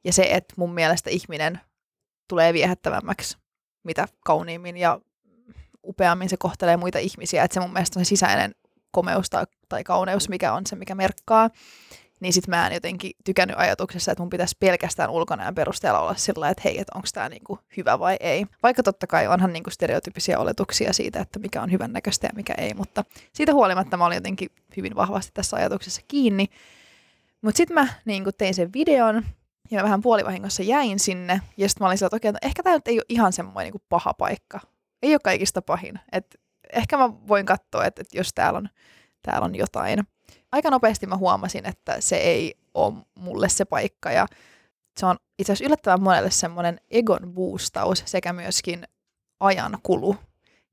[0.03, 1.59] Ja se, että mun mielestä ihminen
[2.29, 3.37] tulee viehättävämmäksi,
[3.83, 4.99] mitä kauniimmin ja
[5.83, 7.43] upeammin se kohtelee muita ihmisiä.
[7.43, 8.55] Että se mun mielestä on se sisäinen
[8.91, 11.49] komeus tai, tai kauneus, mikä on se, mikä merkkaa.
[12.23, 16.49] Niin sit mä en jotenkin tykännyt ajatuksessa, että mun pitäisi pelkästään ulkonäön perusteella olla sillä
[16.49, 18.45] että hei, että onko tämä niinku hyvä vai ei.
[18.63, 22.53] Vaikka totta kai onhan niinku stereotypisia oletuksia siitä, että mikä on hyvän näköistä ja mikä
[22.57, 26.47] ei, mutta siitä huolimatta mä olin jotenkin hyvin vahvasti tässä ajatuksessa kiinni.
[27.41, 29.23] Mutta sitten mä niinku tein sen videon
[29.71, 31.41] ja mä vähän puolivahingossa jäin sinne.
[31.57, 33.85] Ja sitten mä olin sillä, että okei, no ehkä tämä ei ole ihan semmoinen niinku
[33.89, 34.59] paha paikka.
[35.01, 35.99] Ei ole kaikista pahin.
[36.11, 36.39] Et
[36.73, 38.69] ehkä mä voin katsoa, että, että jos täällä on,
[39.21, 40.03] täällä on jotain.
[40.51, 44.11] Aika nopeasti mä huomasin, että se ei ole mulle se paikka.
[44.11, 44.27] Ja
[44.99, 48.87] se on itse asiassa yllättävän monelle semmoinen egon boostaus sekä myöskin
[49.39, 50.15] ajan kulu.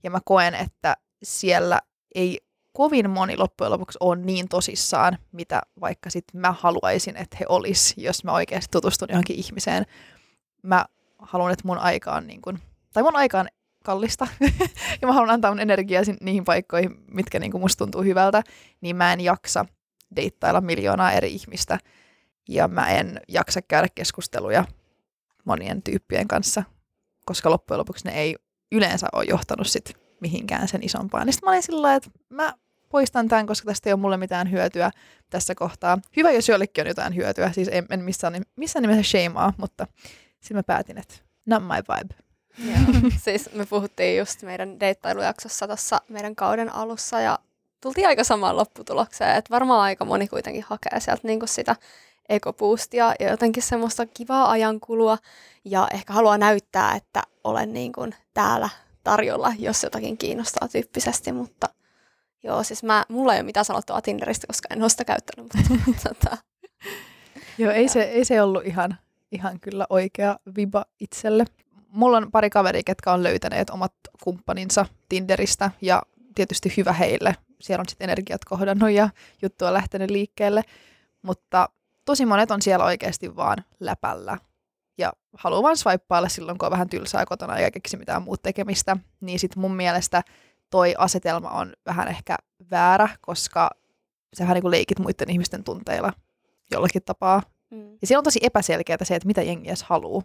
[0.02, 1.80] Ja mä koen, että siellä
[2.14, 2.38] ei
[2.72, 7.94] kovin moni loppujen lopuksi on niin tosissaan, mitä vaikka sit mä haluaisin, että he olis,
[7.96, 9.86] jos mä oikeasti tutustun johonkin ihmiseen.
[10.62, 10.86] Mä
[11.18, 12.58] haluan, että mun aika on niin kun,
[12.92, 13.48] tai mun aika on
[13.84, 14.26] kallista,
[15.00, 18.42] ja mä haluan antaa mun energiaa niihin paikkoihin, mitkä niin musta tuntuu hyvältä,
[18.80, 19.66] niin mä en jaksa
[20.16, 21.78] deittailla miljoonaa eri ihmistä,
[22.48, 24.64] ja mä en jaksa käydä keskusteluja
[25.44, 26.62] monien tyyppien kanssa,
[27.26, 28.36] koska loppujen lopuksi ne ei
[28.72, 31.26] yleensä ole johtanut sit mihinkään sen isompaan.
[31.26, 32.54] Niin mä olin sillä että mä
[32.88, 34.90] poistan tämän, koska tästä ei ole mulle mitään hyötyä
[35.30, 35.98] tässä kohtaa.
[36.16, 39.86] Hyvä, jos jollekin on jotain hyötyä, siis en, en missään, missään nimessä shameaa, mutta
[40.40, 41.14] sitten mä päätin, että
[41.46, 42.29] not my vibe.
[42.58, 43.10] Joo.
[43.24, 47.38] siis me puhuttiin just meidän deittailujaksossa tuossa meidän kauden alussa ja
[47.80, 51.76] tultiin aika samaan lopputulokseen, että varmaan aika moni kuitenkin hakee sieltä niinku sitä
[52.28, 55.18] ekopuustia ja jotenkin semmoista kivaa ajankulua
[55.64, 58.68] ja ehkä haluaa näyttää, että olen niin kuin täällä
[59.04, 61.68] tarjolla, jos jotakin kiinnostaa tyyppisesti, mutta
[62.42, 65.58] joo, siis mä, mulla ei ole mitään sanottua Tinderistä, koska en ole sitä käyttänyt, mutta
[66.08, 66.36] tota,
[67.58, 68.98] Joo, ei se, ei se ollut ihan,
[69.32, 71.44] ihan kyllä oikea viba itselle.
[71.92, 76.02] Mulla on pari kaveria, ketkä on löytäneet omat kumppaninsa Tinderistä ja
[76.34, 77.36] tietysti hyvä heille.
[77.60, 79.08] Siellä on sitten energiat kohdannut ja
[79.42, 80.62] juttu on lähtenyt liikkeelle,
[81.22, 81.68] mutta
[82.04, 84.38] tosi monet on siellä oikeasti vaan läpällä
[84.98, 88.96] ja haluaa vaan swipeailla silloin, kun on vähän tylsää kotona eikä keksi mitään muuta tekemistä,
[89.20, 90.22] niin sitten mun mielestä
[90.70, 92.36] toi asetelma on vähän ehkä
[92.70, 93.70] väärä, koska
[94.34, 96.12] sähän niin leikit muiden ihmisten tunteilla
[96.70, 97.42] jollakin tapaa.
[97.70, 97.92] mm.
[98.00, 100.22] Ja siellä on tosi epäselkeää se, että mitä jengi edes haluaa.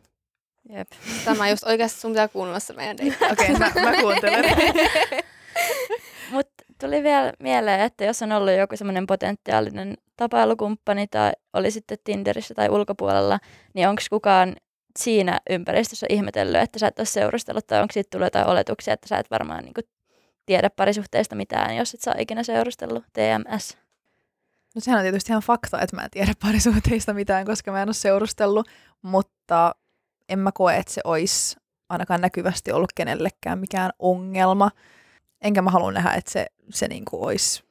[0.70, 0.88] Jep.
[1.26, 2.96] tämä just oikeasti sun pitää kuunnella se meidän.
[3.32, 4.46] Okei, okay, mä, mä kuuntelen.
[6.32, 11.98] Mutta tuli vielä mieleen, että jos on ollut joku semmoinen potentiaalinen tapailukumppani tai oli sitten
[12.04, 13.40] Tinderissä tai ulkopuolella,
[13.74, 14.56] niin onko kukaan
[15.00, 19.08] siinä ympäristössä ihmetellyt, että sä et ole seurustellut tai onko siitä tullut jotain oletuksia, että
[19.08, 19.86] sä et varmaan niin kuin,
[20.46, 23.78] tiedä parisuhteista mitään, jos et sä ole ikinä seurustellut TMS.
[24.76, 27.88] No sehän on tietysti ihan fakta, että mä en tiedä parisuhteista mitään, koska mä en
[27.88, 28.68] ole seurustellut,
[29.02, 29.76] mutta
[30.30, 31.58] en mä koe, että se olisi
[31.90, 34.72] ainakaan näkyvästi ollut kenellekään mikään ongelma.
[35.42, 37.64] Enkä mä halua nähdä, että se, se niinku olisi.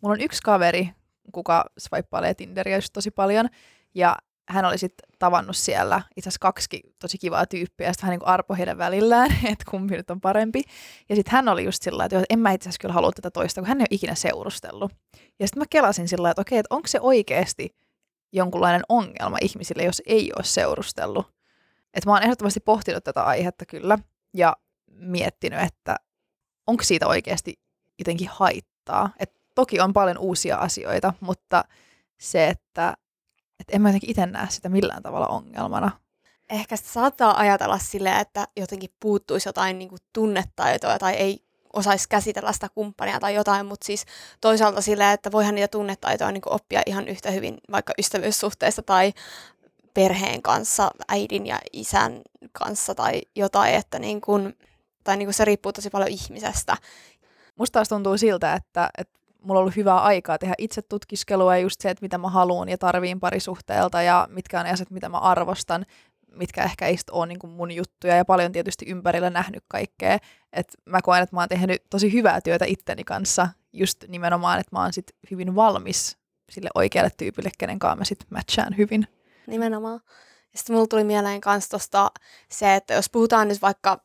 [0.00, 0.90] Mulla on yksi kaveri,
[1.32, 3.48] kuka swipeailee Tinderia just tosi paljon,
[3.94, 4.16] ja
[4.48, 8.26] hän oli sitten tavannut siellä itse asiassa kaksi tosi kivaa tyyppiä, ja sitten hän niinku
[8.28, 10.62] arpo heidän välillään, että kumpi nyt on parempi.
[11.08, 13.60] Ja sitten hän oli just sillä että en mä itse asiassa kyllä halua tätä toista,
[13.60, 14.92] kun hän ei ole ikinä seurustellut.
[15.38, 17.76] Ja sitten mä kelasin sillä että okei, että onko se oikeasti
[18.32, 21.39] jonkunlainen ongelma ihmisille, jos ei ole seurustellut.
[21.94, 23.98] Että mä oon ehdottomasti pohtinut tätä aihetta kyllä
[24.34, 24.56] ja
[24.90, 25.96] miettinyt, että
[26.66, 27.60] onko siitä oikeasti
[27.98, 29.10] jotenkin haittaa.
[29.18, 31.64] Et toki on paljon uusia asioita, mutta
[32.18, 32.96] se, että
[33.60, 35.90] et en mä jotenkin itse näe sitä millään tavalla ongelmana.
[36.50, 42.52] Ehkä saattaa ajatella silleen, että jotenkin puuttuisi jotain niin kuin tunnetaitoa tai ei osaisi käsitellä
[42.52, 44.04] sitä kumppania tai jotain, mutta siis
[44.40, 49.12] toisaalta silleen, että voihan niitä tunnetaitoja niin oppia ihan yhtä hyvin vaikka ystävyyssuhteista tai
[49.94, 52.20] perheen kanssa, äidin ja isän
[52.52, 54.58] kanssa tai jotain, että niin kuin,
[55.04, 56.76] tai niin kuin se riippuu tosi paljon ihmisestä.
[57.56, 61.62] Musta taas tuntuu siltä, että, että mulla on ollut hyvää aikaa tehdä itse tutkiskelua ja
[61.62, 65.18] just se, että mitä mä haluan ja tarviin parisuhteelta ja mitkä on asiat, mitä mä
[65.18, 65.86] arvostan,
[66.32, 70.18] mitkä ehkä ei ole niin kuin mun juttuja ja paljon tietysti ympärillä nähnyt kaikkea.
[70.52, 74.76] Et mä koen, että mä oon tehnyt tosi hyvää työtä itteni kanssa just nimenomaan, että
[74.76, 76.18] mä oon sit hyvin valmis
[76.50, 79.06] sille oikealle tyypille, kenen kanssa mä sit matchaan hyvin.
[79.50, 80.00] Nimenomaan.
[80.52, 82.10] Ja sitten mulla tuli mieleen myös tosta
[82.48, 84.00] se, että jos puhutaan nyt vaikka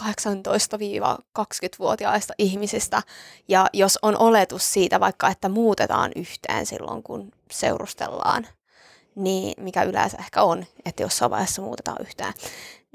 [0.00, 3.02] 18-20-vuotiaista ihmisistä,
[3.48, 8.46] ja jos on oletus siitä vaikka, että muutetaan yhteen silloin, kun seurustellaan,
[9.14, 12.34] niin mikä yleensä ehkä on, että jossain vaiheessa muutetaan yhteen,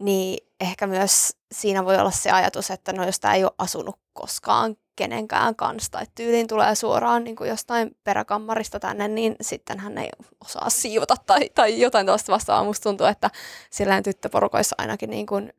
[0.01, 3.99] niin ehkä myös siinä voi olla se ajatus, että no jos tämä ei ole asunut
[4.13, 9.97] koskaan kenenkään kanssa, tai tyyliin tulee suoraan niin kuin jostain peräkammarista tänne, niin sitten hän
[9.97, 10.09] ei
[10.45, 12.63] osaa siivota tai, tai jotain tuosta vastaavaa.
[12.63, 13.29] Musta tuntuu, että
[13.69, 15.53] sillä tyttöporukoissa ainakin niin kuin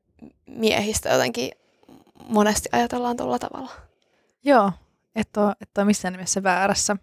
[0.46, 1.50] miehistä jotenkin
[2.28, 3.70] monesti ajatellaan tuolla tavalla.
[4.44, 4.72] Joo,
[5.14, 6.96] että on, et on missään nimessä väärässä.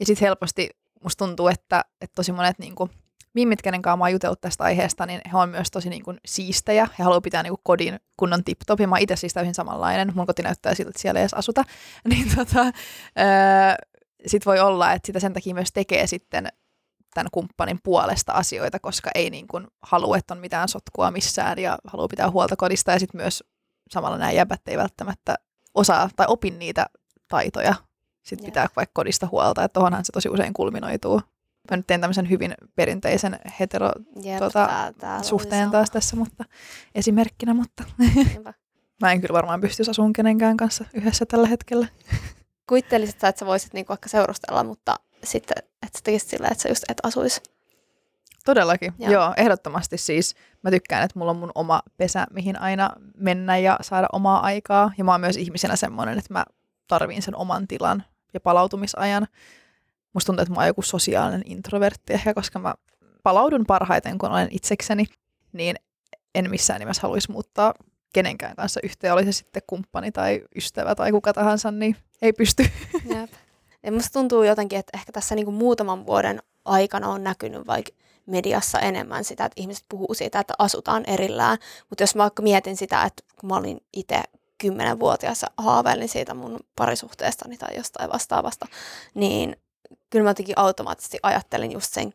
[0.00, 0.70] Ja sitten helposti
[1.02, 2.90] musta tuntuu, että, että tosi monet niin kuin,
[3.34, 6.20] mimmit, kenen kanssa mä oon jutellut tästä aiheesta, niin he on myös tosi niin kuin,
[6.26, 6.88] siistejä.
[6.98, 8.80] He haluaa pitää niin kuin, kodin kunnon tip-top.
[8.80, 10.12] Ja mä itse siis täysin samanlainen.
[10.14, 11.64] Mun koti näyttää siltä, että siellä ei edes asuta.
[12.10, 12.72] niin tota, öö,
[14.26, 16.48] sit voi olla, että sitä sen takia myös tekee sitten
[17.14, 21.78] tämän kumppanin puolesta asioita, koska ei niin kuin halua, että on mitään sotkua missään ja
[21.86, 22.92] haluaa pitää huolta kodista.
[22.92, 23.44] Ja sitten myös
[23.90, 25.34] samalla nämä jäbät ei välttämättä
[25.74, 26.86] osaa tai opin niitä
[27.28, 27.74] taitoja
[28.24, 31.20] sitten pitää vaikka kodista huolta, että tuohonhan se tosi usein kulminoituu.
[31.70, 33.90] Mä nyt teen tämmöisen hyvin perinteisen hetero
[34.22, 36.44] Jep, tota, tää- oli suhteen taas tässä, mutta
[36.94, 37.84] esimerkkinä, mutta
[39.02, 41.86] mä en kyllä varmaan pystyisi asumaan kenenkään kanssa yhdessä tällä hetkellä.
[42.68, 46.62] Kuvittelisit sä, että sä voisit niinku vaikka seurustella, mutta sitten, että sä tekisit sillä, että
[46.62, 47.42] sä just et asuisi.
[48.44, 49.12] Todellakin, joo.
[49.12, 50.34] joo, ehdottomasti siis.
[50.62, 54.92] Mä tykkään, että mulla on mun oma pesä, mihin aina mennä ja saada omaa aikaa.
[54.98, 56.44] Ja mä oon myös ihmisenä semmoinen, että mä
[56.88, 59.26] tarviin sen oman tilan ja palautumisajan.
[60.14, 62.74] Musta tuntuu, että mä oon joku sosiaalinen introvertti ehkä, koska mä
[63.22, 65.04] palaudun parhaiten, kun olen itsekseni.
[65.52, 65.76] Niin
[66.34, 67.74] en missään nimessä haluaisi muuttaa
[68.14, 72.62] kenenkään kanssa yhteen, oli se sitten kumppani tai ystävä tai kuka tahansa, niin ei pysty.
[73.14, 73.30] Jep.
[73.82, 77.92] Ja musta tuntuu jotenkin, että ehkä tässä niinku muutaman vuoden aikana on näkynyt vaikka
[78.26, 81.58] mediassa enemmän sitä, että ihmiset puhuu siitä, että asutaan erillään.
[81.90, 84.22] Mutta jos mä vaikka mietin sitä, että kun mä olin itse
[84.58, 88.66] kymmenenvuotias haaveilin siitä mun parisuhteestani tai jostain vastaavasta,
[89.14, 89.56] niin
[90.10, 92.14] kyllä mä jotenkin automaattisesti ajattelin just sen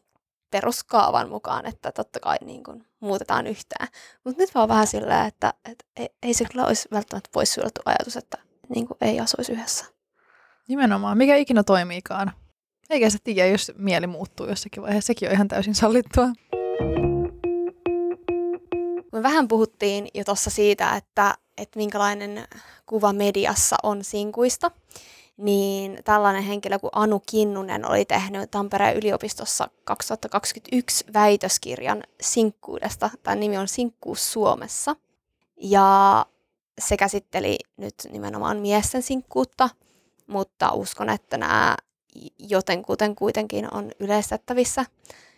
[0.52, 3.88] peruskaavan mukaan, että totta kai niin kuin muutetaan yhtään.
[4.24, 8.18] Mutta nyt vaan vähän silleen, että, että ei, ei se kyllä olisi välttämättä poissuljettu ajatus,
[8.18, 8.38] että
[8.76, 9.86] niin kuin ei asuisi yhdessä.
[10.68, 12.32] Nimenomaan, mikä ikinä toimiikaan.
[12.90, 15.08] Eikä se tiedä, jos mieli muuttuu jossakin vaiheessa.
[15.08, 16.28] Sekin on ihan täysin sallittua.
[19.12, 22.48] Me vähän puhuttiin jo tuossa siitä, että, että minkälainen
[22.86, 24.72] kuva mediassa on sinkuista,
[25.40, 33.10] niin tällainen henkilö kuin Anu Kinnunen oli tehnyt Tampereen yliopistossa 2021 väitöskirjan sinkkuudesta.
[33.24, 34.96] Tämä nimi on Sinkkuus Suomessa.
[35.62, 36.26] Ja
[36.80, 39.70] se käsitteli nyt nimenomaan miesten sinkkuutta,
[40.28, 41.78] mutta uskon, että nämä
[42.38, 44.86] jotenkuten kuitenkin on yleistettävissä.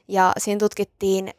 [0.08, 1.34] Ja siinä tutkittiin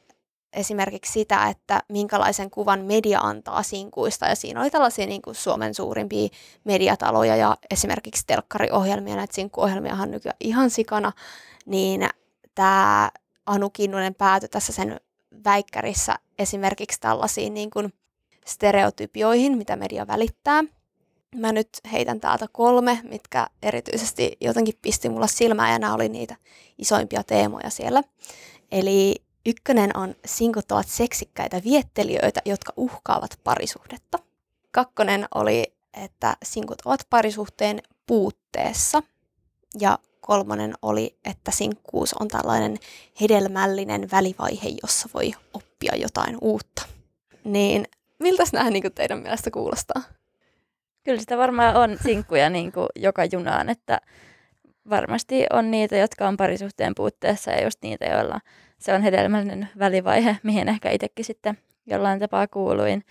[0.53, 4.27] esimerkiksi sitä, että minkälaisen kuvan media antaa sinkuista.
[4.27, 6.29] Ja siinä oli tällaisia niin kuin Suomen suurimpia
[6.65, 11.13] mediataloja ja esimerkiksi telkkariohjelmia, näitä sinkkuohjelmiahan nykyään ihan sikana,
[11.67, 12.09] niin
[12.55, 13.11] tämä
[13.47, 15.01] Anu Kinnunen päätyi tässä sen
[15.45, 17.93] väikkärissä esimerkiksi tällaisiin niin kuin
[18.47, 20.65] stereotypioihin, mitä media välittää.
[21.37, 26.37] Mä nyt heitän täältä kolme, mitkä erityisesti jotenkin pisti mulla silmään ja nämä oli niitä
[26.79, 28.03] isoimpia teemoja siellä.
[28.73, 34.19] Eli ykkönen on sinkut ovat seksikkäitä viettelijöitä, jotka uhkaavat parisuhdetta.
[34.71, 35.75] Kakkonen oli,
[36.05, 39.03] että sinkut ovat parisuhteen puutteessa.
[39.81, 42.79] Ja kolmonen oli, että sinkkuus on tällainen
[43.21, 46.83] hedelmällinen välivaihe, jossa voi oppia jotain uutta.
[47.45, 47.85] Niin
[48.19, 50.03] miltä nämä niin teidän mielestä kuulostaa?
[51.05, 54.01] Kyllä sitä varmaan on sinkkuja niin kuin joka junaan, että
[54.91, 58.41] varmasti on niitä, jotka on parisuhteen puutteessa ja just niitä, joilla
[58.83, 63.05] se on hedelmällinen välivaihe, mihin ehkä itsekin sitten jollain tapaa kuuluin.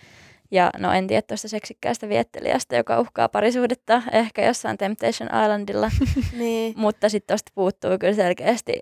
[0.50, 5.90] Ja no en tiedä tuosta seksikkäästä viettelijästä, joka uhkaa parisuhdetta ehkä jossain Temptation Islandilla.
[6.38, 6.74] niin.
[6.76, 8.80] Mutta sitten tuosta puuttuu kyllä selkeästi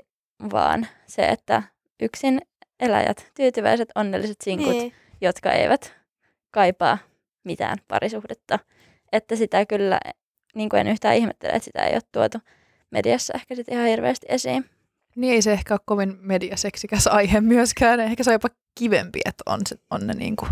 [0.52, 1.62] vaan se, että
[2.02, 2.40] yksin
[2.80, 4.92] eläjät, tyytyväiset, onnelliset sinkut, niin.
[5.20, 5.94] jotka eivät
[6.50, 6.98] kaipaa
[7.44, 8.58] mitään parisuhdetta.
[9.12, 10.00] Että sitä kyllä,
[10.54, 12.38] niin kuin en yhtään ihmettele, että sitä ei ole tuotu
[12.90, 14.64] mediassa ehkä sitten ihan hirveästi esiin.
[15.20, 18.00] Niin ei se ehkä ole kovin mediaseksikäs aihe myöskään.
[18.00, 20.50] Ehkä se on jopa kivempi, että on, se, on ne niin kuin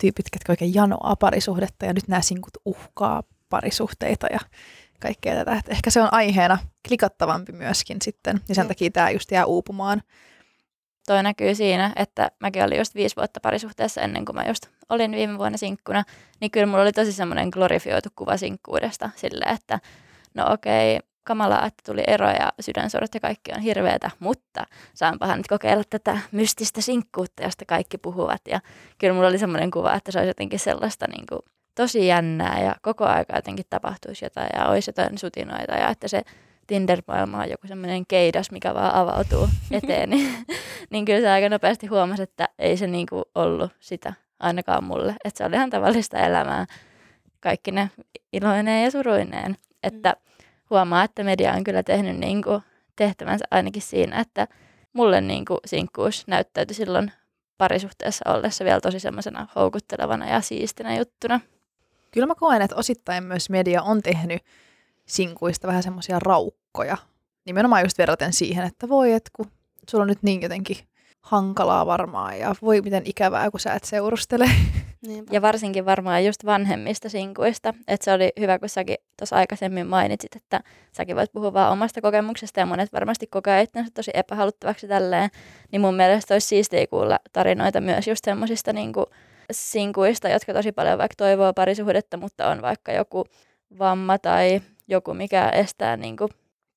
[0.00, 4.38] tyypit, jotka oikein janoaa parisuhdetta ja nyt nämä sinkut uhkaa parisuhteita ja
[5.00, 5.52] kaikkea tätä.
[5.52, 10.02] Että ehkä se on aiheena klikattavampi myöskin sitten ja sen takia tämä just jää uupumaan.
[11.06, 15.12] Toi näkyy siinä, että mäkin olin just viisi vuotta parisuhteessa ennen kuin mä just olin
[15.12, 16.04] viime vuonna sinkkuna,
[16.40, 19.80] niin kyllä mulla oli tosi semmoinen glorifioitu kuva sinkkuudesta silleen, että
[20.34, 25.46] no okei, kamalaa, että tuli ero ja sydänsorot ja kaikki on hirveätä, mutta saanpahan nyt
[25.46, 28.40] kokeilla tätä mystistä sinkkuutta, josta kaikki puhuvat.
[28.48, 28.60] Ja
[28.98, 31.40] kyllä mulla oli semmoinen kuva, että se olisi jotenkin sellaista niin kuin,
[31.74, 36.22] tosi jännää ja koko aika jotenkin tapahtuisi jotain ja olisi jotain sutinoita ja että se
[36.66, 39.48] Tinder-maailma on joku semmoinen keidas, mikä vaan avautuu
[39.82, 40.46] eteen, niin,
[40.90, 45.14] niin kyllä se aika nopeasti huomasi, että ei se niin kuin ollut sitä ainakaan mulle.
[45.24, 46.66] Että se oli ihan tavallista elämää,
[47.40, 47.90] kaikki ne
[48.32, 49.56] iloineen ja suruineen.
[49.82, 50.29] Että mm
[50.70, 52.62] huomaa, että media on kyllä tehnyt niin kuin
[52.96, 54.48] tehtävänsä ainakin siinä, että
[54.92, 57.12] mulle niin kuin sinkkuus näyttäytyi silloin
[57.58, 61.40] parisuhteessa ollessa vielä tosi semmoisena houkuttelevana ja siistinä juttuna.
[62.10, 64.42] Kyllä mä koen, että osittain myös media on tehnyt
[65.06, 66.96] sinkuista vähän semmoisia raukkoja.
[67.44, 69.46] Nimenomaan just verraten siihen, että voi, että kun
[69.90, 70.76] sulla on nyt niin jotenkin
[71.20, 74.50] hankalaa varmaan ja voi miten ikävää, kun sä et seurustele.
[75.06, 75.34] Niinpä.
[75.34, 77.74] Ja varsinkin varmaan just vanhemmista sinkuista.
[77.88, 80.60] Että se oli hyvä, kun säkin tuossa aikaisemmin mainitsit, että
[80.92, 85.30] säkin voit puhua vaan omasta kokemuksesta ja monet varmasti kokee itsensä tosi epähaluttavaksi tälleen.
[85.72, 89.06] Niin mun mielestä olisi siistiä kuulla tarinoita myös just semmoisista niinku
[89.52, 93.24] sinkuista, jotka tosi paljon vaikka toivoo parisuhdetta, mutta on vaikka joku
[93.78, 96.28] vamma tai joku, mikä estää niinku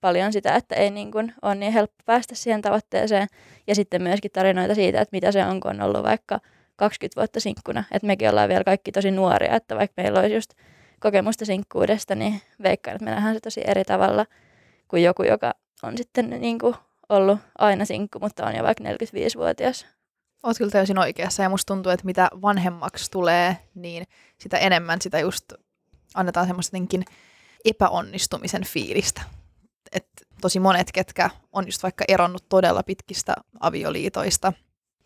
[0.01, 3.27] paljon sitä, että ei niin kuin ole niin helppo päästä siihen tavoitteeseen.
[3.67, 6.39] Ja sitten myöskin tarinoita siitä, että mitä se on, kun on ollut vaikka
[6.75, 7.83] 20 vuotta sinkkuna.
[7.91, 10.53] Että mekin ollaan vielä kaikki tosi nuoria, että vaikka meillä olisi just
[10.99, 14.25] kokemusta sinkkuudesta, niin veikkaan, että me nähdään se tosi eri tavalla
[14.88, 16.75] kuin joku, joka on sitten niin kuin
[17.09, 19.86] ollut aina sinkku, mutta on jo vaikka 45-vuotias.
[20.43, 24.05] Oot kyllä täysin oikeassa ja musta tuntuu, että mitä vanhemmaksi tulee, niin
[24.38, 25.53] sitä enemmän sitä just
[26.13, 26.77] annetaan semmoista
[27.65, 29.21] epäonnistumisen fiilistä
[29.93, 34.53] että tosi monet, ketkä on just vaikka eronnut todella pitkistä avioliitoista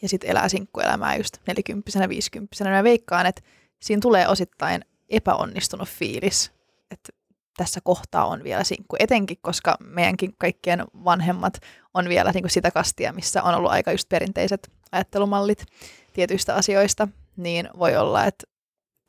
[0.01, 3.41] ja sitten elää sinkkuelämää just 40 50 mä veikkaan, että
[3.79, 6.51] siinä tulee osittain epäonnistunut fiilis.
[6.91, 7.13] Että
[7.57, 8.95] tässä kohtaa on vielä sinkku.
[8.99, 11.59] Etenkin, koska meidänkin kaikkien vanhemmat
[11.93, 15.65] on vielä niin kuin sitä kastia, missä on ollut aika just perinteiset ajattelumallit
[16.13, 17.07] tietyistä asioista,
[17.37, 18.47] niin voi olla, että,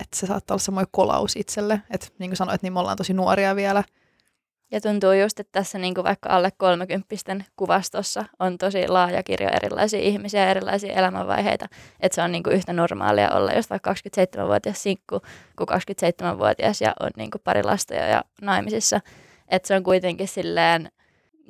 [0.00, 1.82] että se saattaa olla semmoinen kolaus itselle.
[1.90, 3.84] Että niin kuin sanoit, niin me ollaan tosi nuoria vielä–
[4.70, 7.14] ja tuntuu just, että tässä niin kuin vaikka alle 30
[7.56, 11.66] kuvastossa on tosi laaja kirjo erilaisia ihmisiä ja erilaisia elämänvaiheita.
[12.00, 15.20] Että se on niin kuin yhtä normaalia olla just vaikka 27-vuotias sinkku
[15.56, 19.00] kuin 27-vuotias ja on niin kuin pari lasta ja naimisissa.
[19.48, 20.90] Että se on kuitenkin silleen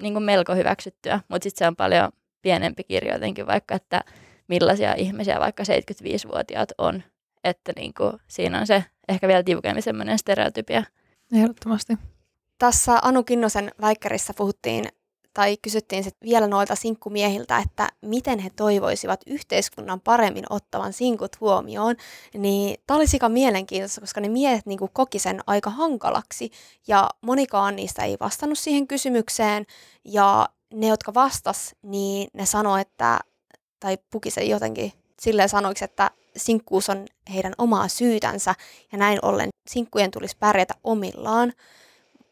[0.02, 2.08] niin kuin melko hyväksyttyä, mutta sitten se on paljon
[2.42, 4.00] pienempi kirjo jotenkin vaikka, että
[4.48, 7.02] millaisia ihmisiä vaikka 75-vuotiaat on.
[7.44, 10.82] Että niin kuin siinä on se ehkä vielä tiukemmin semmoinen stereotypia.
[11.32, 11.92] Ehdottomasti.
[12.58, 14.88] Tässä Anu Kinnosen väikkärissä puhuttiin
[15.34, 21.96] tai kysyttiin sit vielä noilta sinkkumiehiltä, että miten he toivoisivat yhteiskunnan paremmin ottavan sinkut huomioon,
[22.34, 26.50] niin tämä oli sika mielenkiintoista, koska ne miehet niin koki sen aika hankalaksi
[26.88, 29.66] ja monikaan niistä ei vastannut siihen kysymykseen
[30.04, 33.18] ja ne, jotka vastas, niin ne sanoi, että,
[33.80, 38.54] tai puki se jotenkin silleen sanoiksi, että sinkkuus on heidän omaa syytänsä
[38.92, 41.52] ja näin ollen sinkkujen tulisi pärjätä omillaan.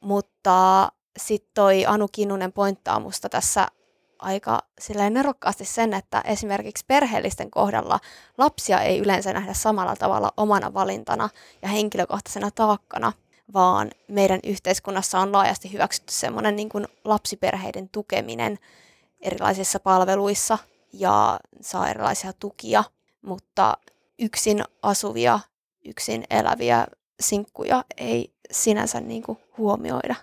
[0.07, 0.89] Mutta
[1.19, 3.69] sitten toi Anu Kinnunen pointtaa musta tässä
[4.19, 8.01] aika silleen nerokkaasti sen, että esimerkiksi perheellisten kohdalla
[8.39, 11.29] lapsia ei yleensä nähdä samalla tavalla omana valintana
[11.63, 13.13] ja henkilökohtaisena taakkana,
[13.55, 18.59] vaan meidän yhteiskunnassa on laajasti hyväksytty semmoinen niin kuin lapsiperheiden tukeminen
[19.21, 20.59] erilaisissa palveluissa
[20.93, 22.85] ja saa erilaisia tukia,
[23.23, 23.79] mutta
[24.19, 25.41] yksin asuvia,
[25.85, 26.87] yksin eläviä
[27.21, 30.15] sinkkuja ei sinänsä niin kuin huomioida.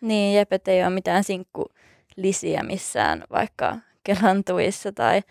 [0.00, 5.22] Niin, jep, ei ole mitään sinkkulisiä missään vaikka kelantuissa tai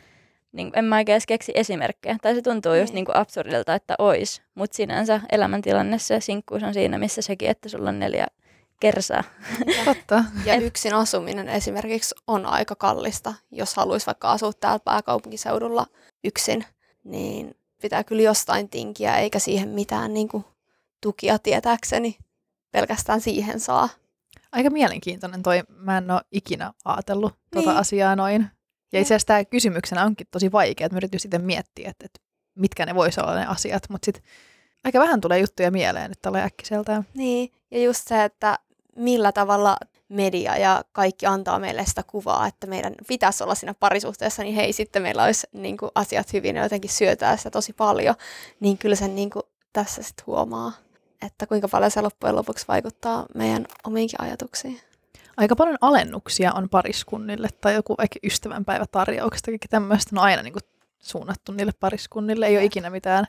[0.52, 2.18] niin, en mä oikein keksi esimerkkejä.
[2.22, 4.42] Tai se tuntuu just niin, niin kuin absurdilta, että ois.
[4.56, 8.28] Mutta sinänsä elämäntilanne se sinkkuus on siinä, missä sekin, että sulla on neljä
[8.80, 9.24] kersaa.
[9.86, 10.24] Totta.
[10.46, 13.34] Ja yksin asuminen esimerkiksi on aika kallista.
[13.52, 15.86] Jos haluaisi vaikka asua täällä pääkaupunkiseudulla
[16.24, 16.66] yksin,
[17.04, 20.46] niin pitää kyllä jostain tinkiä, eikä siihen mitään niin kuin,
[21.02, 22.18] tukia tietääkseni
[22.72, 23.90] pelkästään siihen saa.
[24.52, 25.64] Aika mielenkiintoinen toi.
[25.70, 27.64] Mä en ole ikinä ajatellut tuota niin.
[27.64, 28.48] tuota asiaa noin.
[28.94, 32.20] Ja itse asiassa tämä kysymyksenä onkin tosi vaikea, että mä yritän sitten miettiä, että, että
[32.56, 34.24] mitkä ne voisi olla ne asiat, mutta sitten
[34.84, 37.08] aika vähän tulee juttuja mieleen nyt tällä äkkiseltään.
[37.14, 38.60] Niin, ja just se, että
[38.96, 39.78] millä tavalla
[40.10, 44.74] media ja kaikki antaa meille sitä kuvaa, että meidän pitäisi olla siinä parisuhteessa, niin hei,
[44.74, 48.16] sitten meillä olisi niin kuin, asiat hyvin ja jotenkin syötää sitä tosi paljon,
[48.60, 50.72] niin kyllä sen niin kuin, tässä sitten huomaa
[51.22, 54.82] että kuinka paljon se loppujen lopuksi vaikuttaa meidän omiinkin ajatuksiin.
[55.38, 60.64] Aika paljon alennuksia on pariskunnille tai joku vaikka ystävänpäivätarjouksesta, kaikki tämmöistä on aina niin kuin
[61.00, 63.26] suunnattu niille pariskunnille, ei ole ikinä mitään.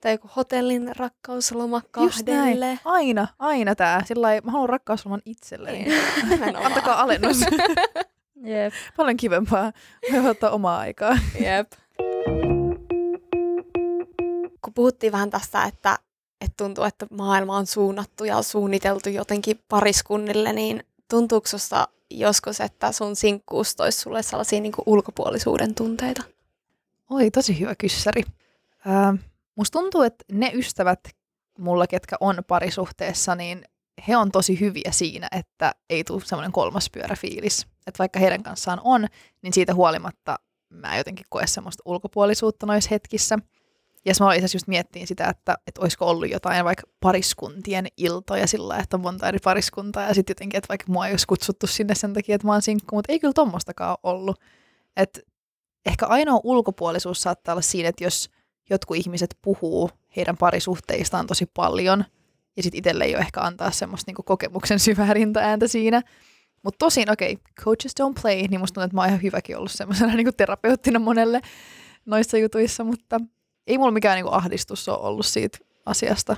[0.00, 2.78] Tai joku hotellin rakkausloma kahdelle.
[2.84, 4.02] Aina, aina tämä.
[4.04, 5.84] Sillä mä haluan rakkausloman itselleni.
[5.84, 6.56] Niin.
[6.56, 7.40] Antakaa alennus.
[8.44, 8.72] Jep.
[8.96, 9.72] Paljon kivempaa.
[10.12, 11.18] Voi ottaa omaa aikaa.
[11.40, 11.72] Jep.
[14.62, 15.98] Kun puhuttiin vähän tästä, että
[16.40, 22.92] että tuntuu, että maailma on suunnattu ja suunniteltu jotenkin pariskunnille, niin tuntuuko susta joskus, että
[22.92, 26.22] sun sinkkuus toisi sulle sellaisia niin ulkopuolisuuden tunteita?
[27.10, 28.22] Oi, tosi hyvä kyssäri.
[28.86, 29.18] Äh,
[29.56, 31.00] musta tuntuu, että ne ystävät
[31.58, 33.64] mulla, ketkä on parisuhteessa, niin
[34.08, 37.66] he on tosi hyviä siinä, että ei tule semmoinen kolmas pyöräfiilis.
[37.86, 39.06] Että vaikka heidän kanssaan on,
[39.42, 43.38] niin siitä huolimatta mä jotenkin koe semmoista ulkopuolisuutta noissa hetkissä–
[44.06, 48.76] ja mä itse just miettiin sitä, että, että olisiko ollut jotain vaikka pariskuntien iltoja sillä
[48.76, 51.94] että on monta eri pariskuntaa ja sitten jotenkin, että vaikka mua ei olisi kutsuttu sinne
[51.94, 54.40] sen takia, että mä oon sinkku, mutta ei kyllä tommostakaan ollut.
[54.96, 55.20] Et
[55.86, 58.30] ehkä ainoa ulkopuolisuus saattaa olla siinä, että jos
[58.70, 62.04] jotkut ihmiset puhuu heidän parisuhteistaan tosi paljon
[62.56, 66.02] ja sitten itselle ei ole ehkä antaa semmoista niinku kokemuksen syvää ääntä siinä.
[66.62, 69.56] Mutta tosin, okei, okay, coaches don't play, niin musta tuntuu, että mä oon ihan hyväkin
[69.56, 71.40] ollut semmoisena niinku terapeuttina monelle
[72.06, 73.20] noissa jutuissa, mutta
[73.66, 76.36] ei mulla mikään niinku ahdistus ole ollut siitä asiasta.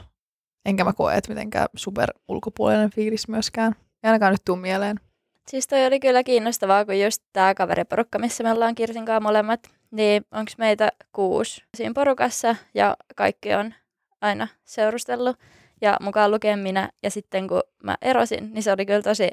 [0.65, 3.75] Enkä mä koe, että mitenkään super ulkopuolinen fiilis myöskään.
[3.79, 5.01] Ei ainakaan nyt tuu mieleen.
[5.49, 9.71] Siis toi oli kyllä kiinnostavaa, kun just tämä kaveriporukka, missä me ollaan Kirsin kanssa molemmat,
[9.91, 13.75] niin onko meitä kuusi siinä porukassa ja kaikki on
[14.21, 15.37] aina seurustellut
[15.81, 16.91] ja mukaan lukien minä.
[17.03, 19.31] Ja sitten kun mä erosin, niin se oli kyllä tosi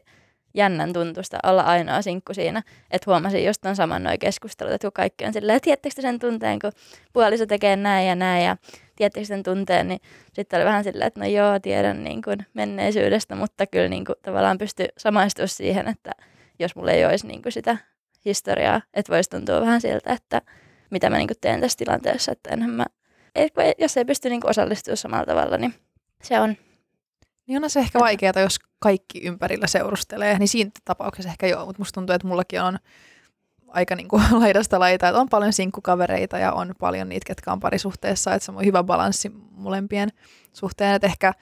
[0.56, 2.64] jännän tuntusta olla ainoa sinkku siinä.
[2.92, 6.60] Että huomasin just ton saman noin keskustelut, että kun kaikki on silleen, tiettekö sen tunteen,
[6.60, 6.72] kun
[7.14, 8.58] puoliso tekee näin ja näin ja
[8.96, 10.00] tiettekö sen tunteen, niin
[10.34, 14.16] sitten oli vähän silleen, että no joo, tiedän niin kuin menneisyydestä, mutta kyllä niin kuin
[14.22, 16.12] tavallaan pystyy samaistumaan siihen, että
[16.60, 17.78] jos mulla ei olisi niin kuin sitä
[18.26, 20.42] historiaa, että voisi tuntua vähän siltä, että
[20.90, 22.86] mitä mä niin kuin teen tässä tilanteessa, että enhän mä,
[23.78, 25.74] jos ei pysty niin kuin osallistumaan samalla tavalla, niin
[26.24, 26.58] se on
[27.48, 31.80] Niin onhan se ehkä vaikeaa, jos kaikki ympärillä seurustelee, niin siinä tapauksessa ehkä joo, mutta
[31.80, 32.80] musta tuntuu, että mullakin on
[33.68, 37.60] aika niin kuin laidasta laita, että on paljon sinkkukavereita ja on paljon niitä, ketkä on
[37.60, 40.10] parisuhteessa, että se on hyvä balanssi molempien
[40.54, 41.34] suhteen, että ehkä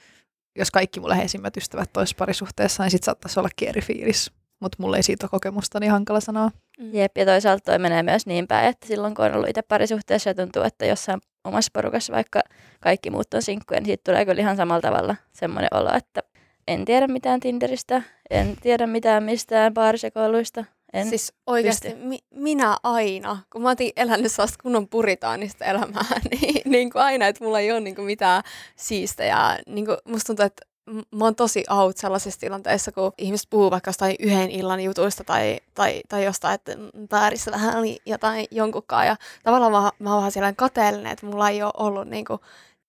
[0.58, 4.32] jos kaikki mun läheisimmät ystävät olisi parisuhteessa, niin sitten saattaisi olla eri fiilis,
[4.64, 6.50] mutta mulle ei siitä ole kokemusta, niin hankala sanoa.
[6.78, 6.94] Mm.
[6.94, 10.30] Jep, ja toisaalta toi menee myös niin päin, että silloin kun on ollut itse parisuhteessa
[10.30, 12.40] ja tuntuu, että jossain omassa porukassa vaikka
[12.80, 16.22] kaikki muut on sinkkuja, niin siitä tulee kyllä ihan samalla tavalla semmoinen olo, että
[16.68, 20.64] en tiedä mitään Tinderistä, en tiedä mitään mistään baarisekoiluista.
[20.92, 26.62] En siis oikeasti mi- minä aina, kun mä otin elänyt sellaista kunnon puritaanista elämää, niin,
[26.64, 28.42] niin kuin aina, että mulla ei ole niin kuin mitään
[28.76, 29.58] siistejä.
[29.66, 33.88] Niin kuin musta tuntuu, että mä oon tosi out sellaisessa tilanteessa, kun ihmiset puhuu vaikka
[33.88, 36.72] jostain yhden illan jutuista tai, tai, tai jostain, että
[37.12, 39.06] väärissä vähän oli jotain jonkunkaan.
[39.06, 42.40] Ja tavallaan mä, mä oon vähän sellainen kateellinen, että mulla ei ole ollut niin kuin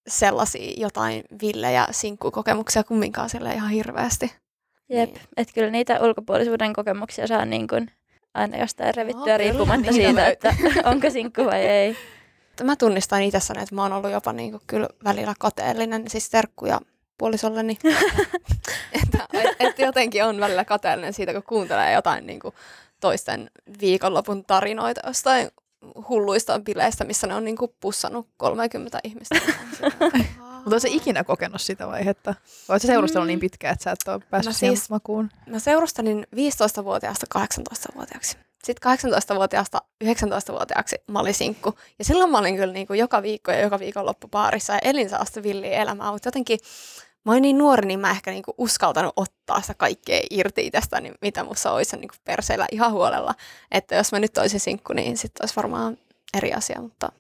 [0.07, 4.33] sellaisia jotain villejä sinkkukokemuksia kumminkaan sille ihan hirveästi.
[4.89, 5.21] Jep, niin.
[5.37, 7.91] että kyllä niitä ulkopuolisuuden kokemuksia saa niin kuin
[8.33, 10.55] aina jostain revittyä no, riippumatta siitä, että
[10.91, 11.97] onko sinkku vai ei.
[12.63, 16.79] Mä tunnistan itsessäni, että mä oon ollut jopa niin kuin kyllä välillä kateellinen, siis terkkuja
[17.17, 17.77] puolisolleni.
[19.03, 19.27] että,
[19.59, 22.53] että jotenkin on välillä kateellinen siitä, kun kuuntelee jotain niin kuin
[23.01, 23.49] toisten
[23.81, 25.49] viikonlopun tarinoita jostain
[26.09, 29.35] hulluista bileistä, missä ne on niin kuin pussannut 30 ihmistä.
[30.65, 32.35] Mutta se ikinä kokenut sitä vaihetta?
[32.69, 33.27] Vai se seurustellut mm.
[33.27, 35.29] niin pitkään, että sä et ole päässyt mä siis, makuun?
[35.47, 38.37] Mä seurustelin 15-vuotiaasta 18-vuotiaaksi.
[38.63, 41.73] Sitten 18-vuotiaasta 19-vuotiaaksi mä olin sinkku.
[41.99, 45.09] Ja silloin mä olin kyllä niin kuin joka viikko ja joka viikon loppupaarissa ja elin
[45.09, 46.11] sellaista villiä elämää.
[46.11, 46.59] Mutta jotenkin
[47.25, 51.43] mä olin niin nuori, niin mä ehkä niinku uskaltanut ottaa sitä kaikkea irti itsestäni, mitä
[51.43, 53.35] musta olisi niinku perseellä ihan huolella.
[53.71, 55.97] Että jos mä nyt olisin sinkku, niin sitten olisi varmaan
[56.37, 56.81] eri asia.
[56.81, 57.11] Mutta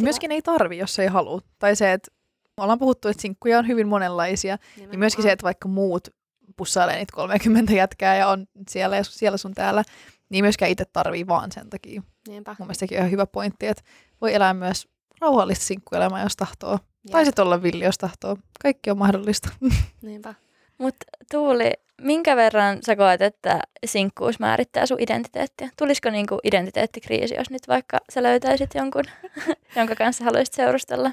[0.00, 1.40] Myöskin ei tarvi, jos ei halua.
[1.58, 2.12] Tai se, että
[2.56, 4.56] ollaan puhuttu, että sinkkuja on hyvin monenlaisia.
[4.56, 4.90] Nimenomaan.
[4.90, 6.08] Niin myöskin se, että vaikka muut
[6.56, 9.84] pussailee niitä 30 jätkää ja on siellä ja siellä sun täällä,
[10.28, 12.02] niin myöskään itse tarvii vaan sen takia.
[12.28, 12.56] Niinpä.
[12.58, 13.82] Mun mielestä sekin on ihan hyvä pointti, että
[14.20, 14.88] voi elää myös
[15.20, 16.78] rauhallista sinkkuelämää, jos tahtoo.
[17.04, 17.12] Jep.
[17.12, 18.36] Tai sitten olla villi, jos tahtoo.
[18.62, 19.48] Kaikki on mahdollista.
[20.02, 20.34] Niinpä.
[20.78, 25.70] Mutta Tuuli, minkä verran sä koet, että sinkkuus määrittää sun identiteettiä?
[25.78, 29.04] Tulisiko niinku identiteettikriisi, jos nyt vaikka sä löytäisit jonkun,
[29.76, 31.12] jonka kanssa haluaisit seurustella?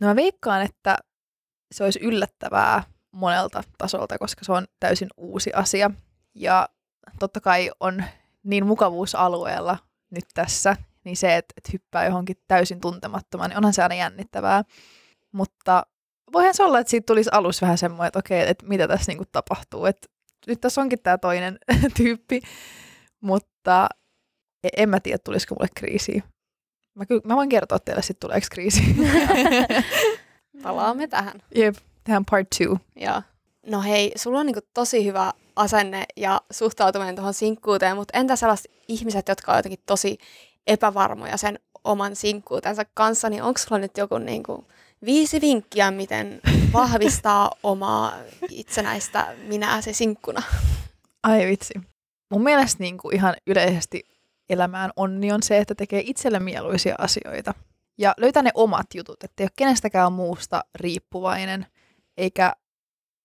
[0.00, 0.96] No mä veikkaan, että
[1.72, 2.82] se olisi yllättävää
[3.12, 5.90] monelta tasolta, koska se on täysin uusi asia.
[6.34, 6.68] Ja
[7.18, 8.04] totta kai on
[8.42, 9.78] niin mukavuusalueella
[10.10, 14.64] nyt tässä, niin se, että, että hyppää johonkin täysin tuntemattomaan, niin onhan se aina jännittävää.
[15.32, 15.86] Mutta
[16.32, 19.24] voihan se olla, että siitä tulisi alus vähän semmoinen, että okei, että mitä tässä niinku
[19.32, 19.86] tapahtuu.
[19.86, 20.08] Että
[20.46, 21.58] nyt tässä onkin tämä toinen
[21.96, 22.40] tyyppi,
[23.20, 23.88] mutta
[24.64, 26.22] e, en mä tiedä, tulisiko mulle kriisiä.
[26.94, 28.82] Mä, kyllä, mä voin kertoa teille sitten tuleeko kriisi.
[30.62, 31.42] Palaamme tähän.
[31.54, 31.74] Jep,
[32.04, 32.78] tähän part two.
[32.96, 33.22] Joo.
[33.66, 38.70] No hei, sulla on niinku tosi hyvä asenne ja suhtautuminen tuohon sinkkuuteen, mutta entä sellaiset
[38.88, 40.18] ihmiset, jotka on jotenkin tosi
[40.66, 44.64] epävarmoja sen oman sinkkuutensa kanssa, niin onko sulla nyt joku niinku
[45.04, 46.40] viisi vinkkiä, miten
[46.72, 48.12] vahvistaa omaa
[48.50, 50.42] itsenäistä minääsi sinkkuna?
[51.22, 51.74] Ai vitsi.
[52.30, 54.02] Mun mielestä niin kuin ihan yleisesti
[54.48, 57.54] elämään onni on se, että tekee itselle mieluisia asioita.
[57.98, 61.66] Ja löytää ne omat jutut, että ei ole kenestäkään muusta riippuvainen,
[62.16, 62.52] eikä,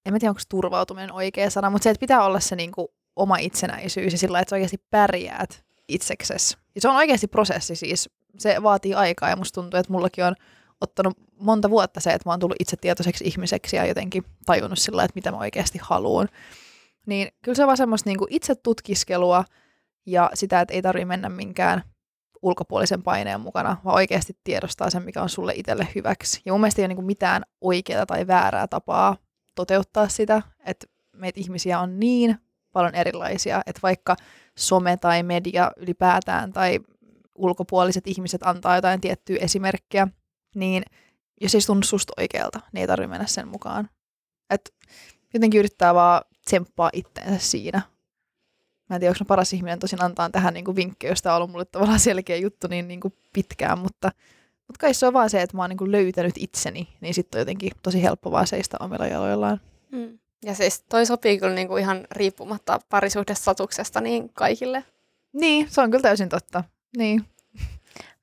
[0.06, 2.88] en mä tiedä onko turvautuminen oikea sana, mutta se, että pitää olla se niin kuin
[3.16, 6.58] oma itsenäisyys ja sillä että sä oikeasti pärjäät itseksesi.
[6.76, 10.36] Ja se on oikeasti prosessi siis, se vaatii aikaa ja musta tuntuu, että mullakin on
[10.82, 15.04] ottanut monta vuotta se, että mä oon tullut itse tietoiseksi ihmiseksi ja jotenkin tajunnut sillä,
[15.04, 16.28] että mitä mä oikeasti haluan.
[17.06, 19.44] Niin kyllä se on vaan semmoista niin itse tutkiskelua
[20.06, 21.84] ja sitä, että ei tarvi mennä minkään
[22.42, 26.42] ulkopuolisen paineen mukana, vaan oikeasti tiedostaa sen, mikä on sulle itselle hyväksi.
[26.46, 29.18] Ja mun mielestä ei ole niin mitään oikeaa tai väärää tapaa
[29.56, 32.38] toteuttaa sitä, että meitä ihmisiä on niin
[32.74, 34.16] paljon erilaisia, että vaikka
[34.58, 36.80] some tai media ylipäätään tai
[37.36, 40.08] ulkopuoliset ihmiset antaa jotain tiettyä esimerkkiä,
[40.60, 40.84] niin
[41.42, 43.90] jos ei tunnu susta oikealta, niin ei tarvitse mennä sen mukaan.
[44.50, 44.74] Et
[45.34, 47.82] jotenkin yrittää vaan tsemppaa itteensä siinä.
[48.90, 51.52] Mä en tiedä, onko paras ihminen tosin antaa tähän niin vinkkejä, jos tämä on ollut
[51.52, 54.12] mulle tavallaan selkeä juttu niin, niin kuin pitkään, mutta,
[54.68, 57.40] mutta kai se on vaan se, että mä oon niin kuin löytänyt itseni, niin sitten
[57.40, 59.62] on jotenkin tosi helppo vaan seistä omilla jaloillaan.
[59.92, 60.20] Mm.
[60.46, 64.84] Ja siis toi sopii kyllä niin kuin ihan riippumatta parisuhdestatuksesta niin kaikille.
[65.34, 66.64] Niin, se on kyllä täysin totta.
[66.98, 67.26] Niin.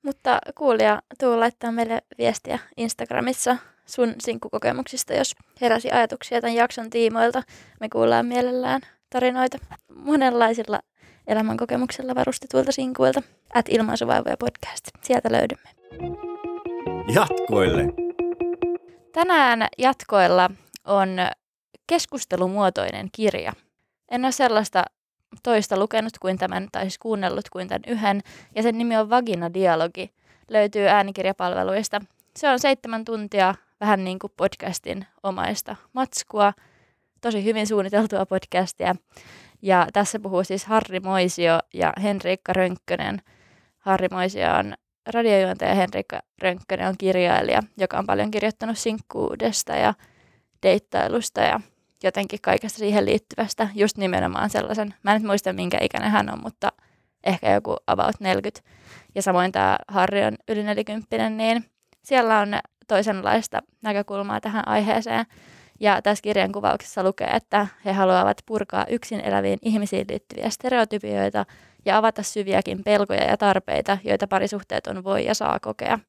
[0.05, 7.43] Mutta kuulija, tuu laittaa meille viestiä Instagramissa sun sinkkukokemuksista, jos heräsi ajatuksia tämän jakson tiimoilta.
[7.79, 9.57] Me kuullaan mielellään tarinoita
[9.95, 10.79] monenlaisilla
[11.27, 13.21] elämänkokemuksella varustetuilta sinkuilta.
[13.53, 14.87] At ilmaisuvaivoja podcast.
[15.01, 15.69] Sieltä löydymme.
[17.15, 17.83] Jatkoille.
[19.13, 20.49] Tänään jatkoilla
[20.83, 21.09] on
[21.87, 23.53] keskustelumuotoinen kirja.
[24.11, 24.83] En ole sellaista
[25.43, 28.21] toista lukenut kuin tämän, tai siis kuunnellut kuin tämän yhden,
[28.55, 30.11] ja sen nimi on Vagina Dialogi.
[30.49, 32.01] Löytyy äänikirjapalveluista.
[32.35, 36.53] Se on seitsemän tuntia vähän niin kuin podcastin omaista matskua.
[37.21, 38.95] Tosi hyvin suunniteltua podcastia.
[39.61, 43.21] Ja tässä puhuu siis Harri Moisio ja Henriikka Rönkkönen.
[43.79, 44.73] Harri Moisio on
[45.05, 49.93] radiojuontaja ja Henriikka Rönkkönen on kirjailija, joka on paljon kirjoittanut sinkkuudesta ja
[50.63, 51.59] deittailusta ja
[52.03, 56.41] jotenkin kaikesta siihen liittyvästä, just nimenomaan sellaisen, mä en nyt muista minkä ikäinen hän on,
[56.43, 56.71] mutta
[57.23, 58.69] ehkä joku about 40.
[59.15, 61.65] Ja samoin tämä Harri on yli 40, niin
[62.03, 65.25] siellä on toisenlaista näkökulmaa tähän aiheeseen.
[65.79, 71.45] Ja tässä kirjan kuvauksessa lukee, että he haluavat purkaa yksin eläviin ihmisiin liittyviä stereotypioita
[71.85, 75.99] ja avata syviäkin pelkoja ja tarpeita, joita parisuhteet on voi ja saa kokea.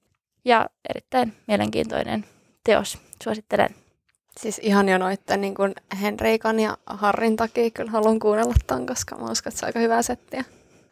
[0.44, 2.24] Ja erittäin mielenkiintoinen
[2.64, 3.85] teos, suosittelen.
[4.40, 9.16] Siis ihan jo noitten niin kuin Henriikan ja Harrin takia kyllä haluan kuunnella ton, koska
[9.16, 10.44] mä uskon, että se on aika hyvää settiä.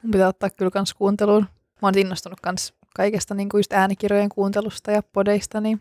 [0.03, 1.47] Mun pitää ottaa kyllä kans kuunteluun.
[1.83, 5.81] Mä oon innostunut kans kaikesta niin kuin just äänikirjojen kuuntelusta ja podeista, niin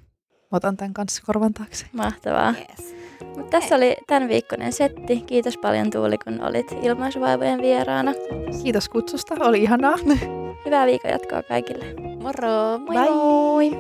[0.52, 1.86] otan tämän kanssa korvan taakse.
[1.94, 2.54] Mahtavaa.
[2.70, 2.96] Yes.
[3.38, 5.22] Mut tässä oli tämän viikkoinen setti.
[5.22, 8.12] Kiitos paljon Tuuli, kun olit ilmaisuvaivojen vieraana.
[8.64, 9.96] Kiitos kutsusta, oli ihanaa.
[10.66, 11.86] Hyvää viikon jatkoa kaikille.
[12.22, 12.80] Moro!
[12.80, 13.10] Moi Bye.
[13.10, 13.72] moi!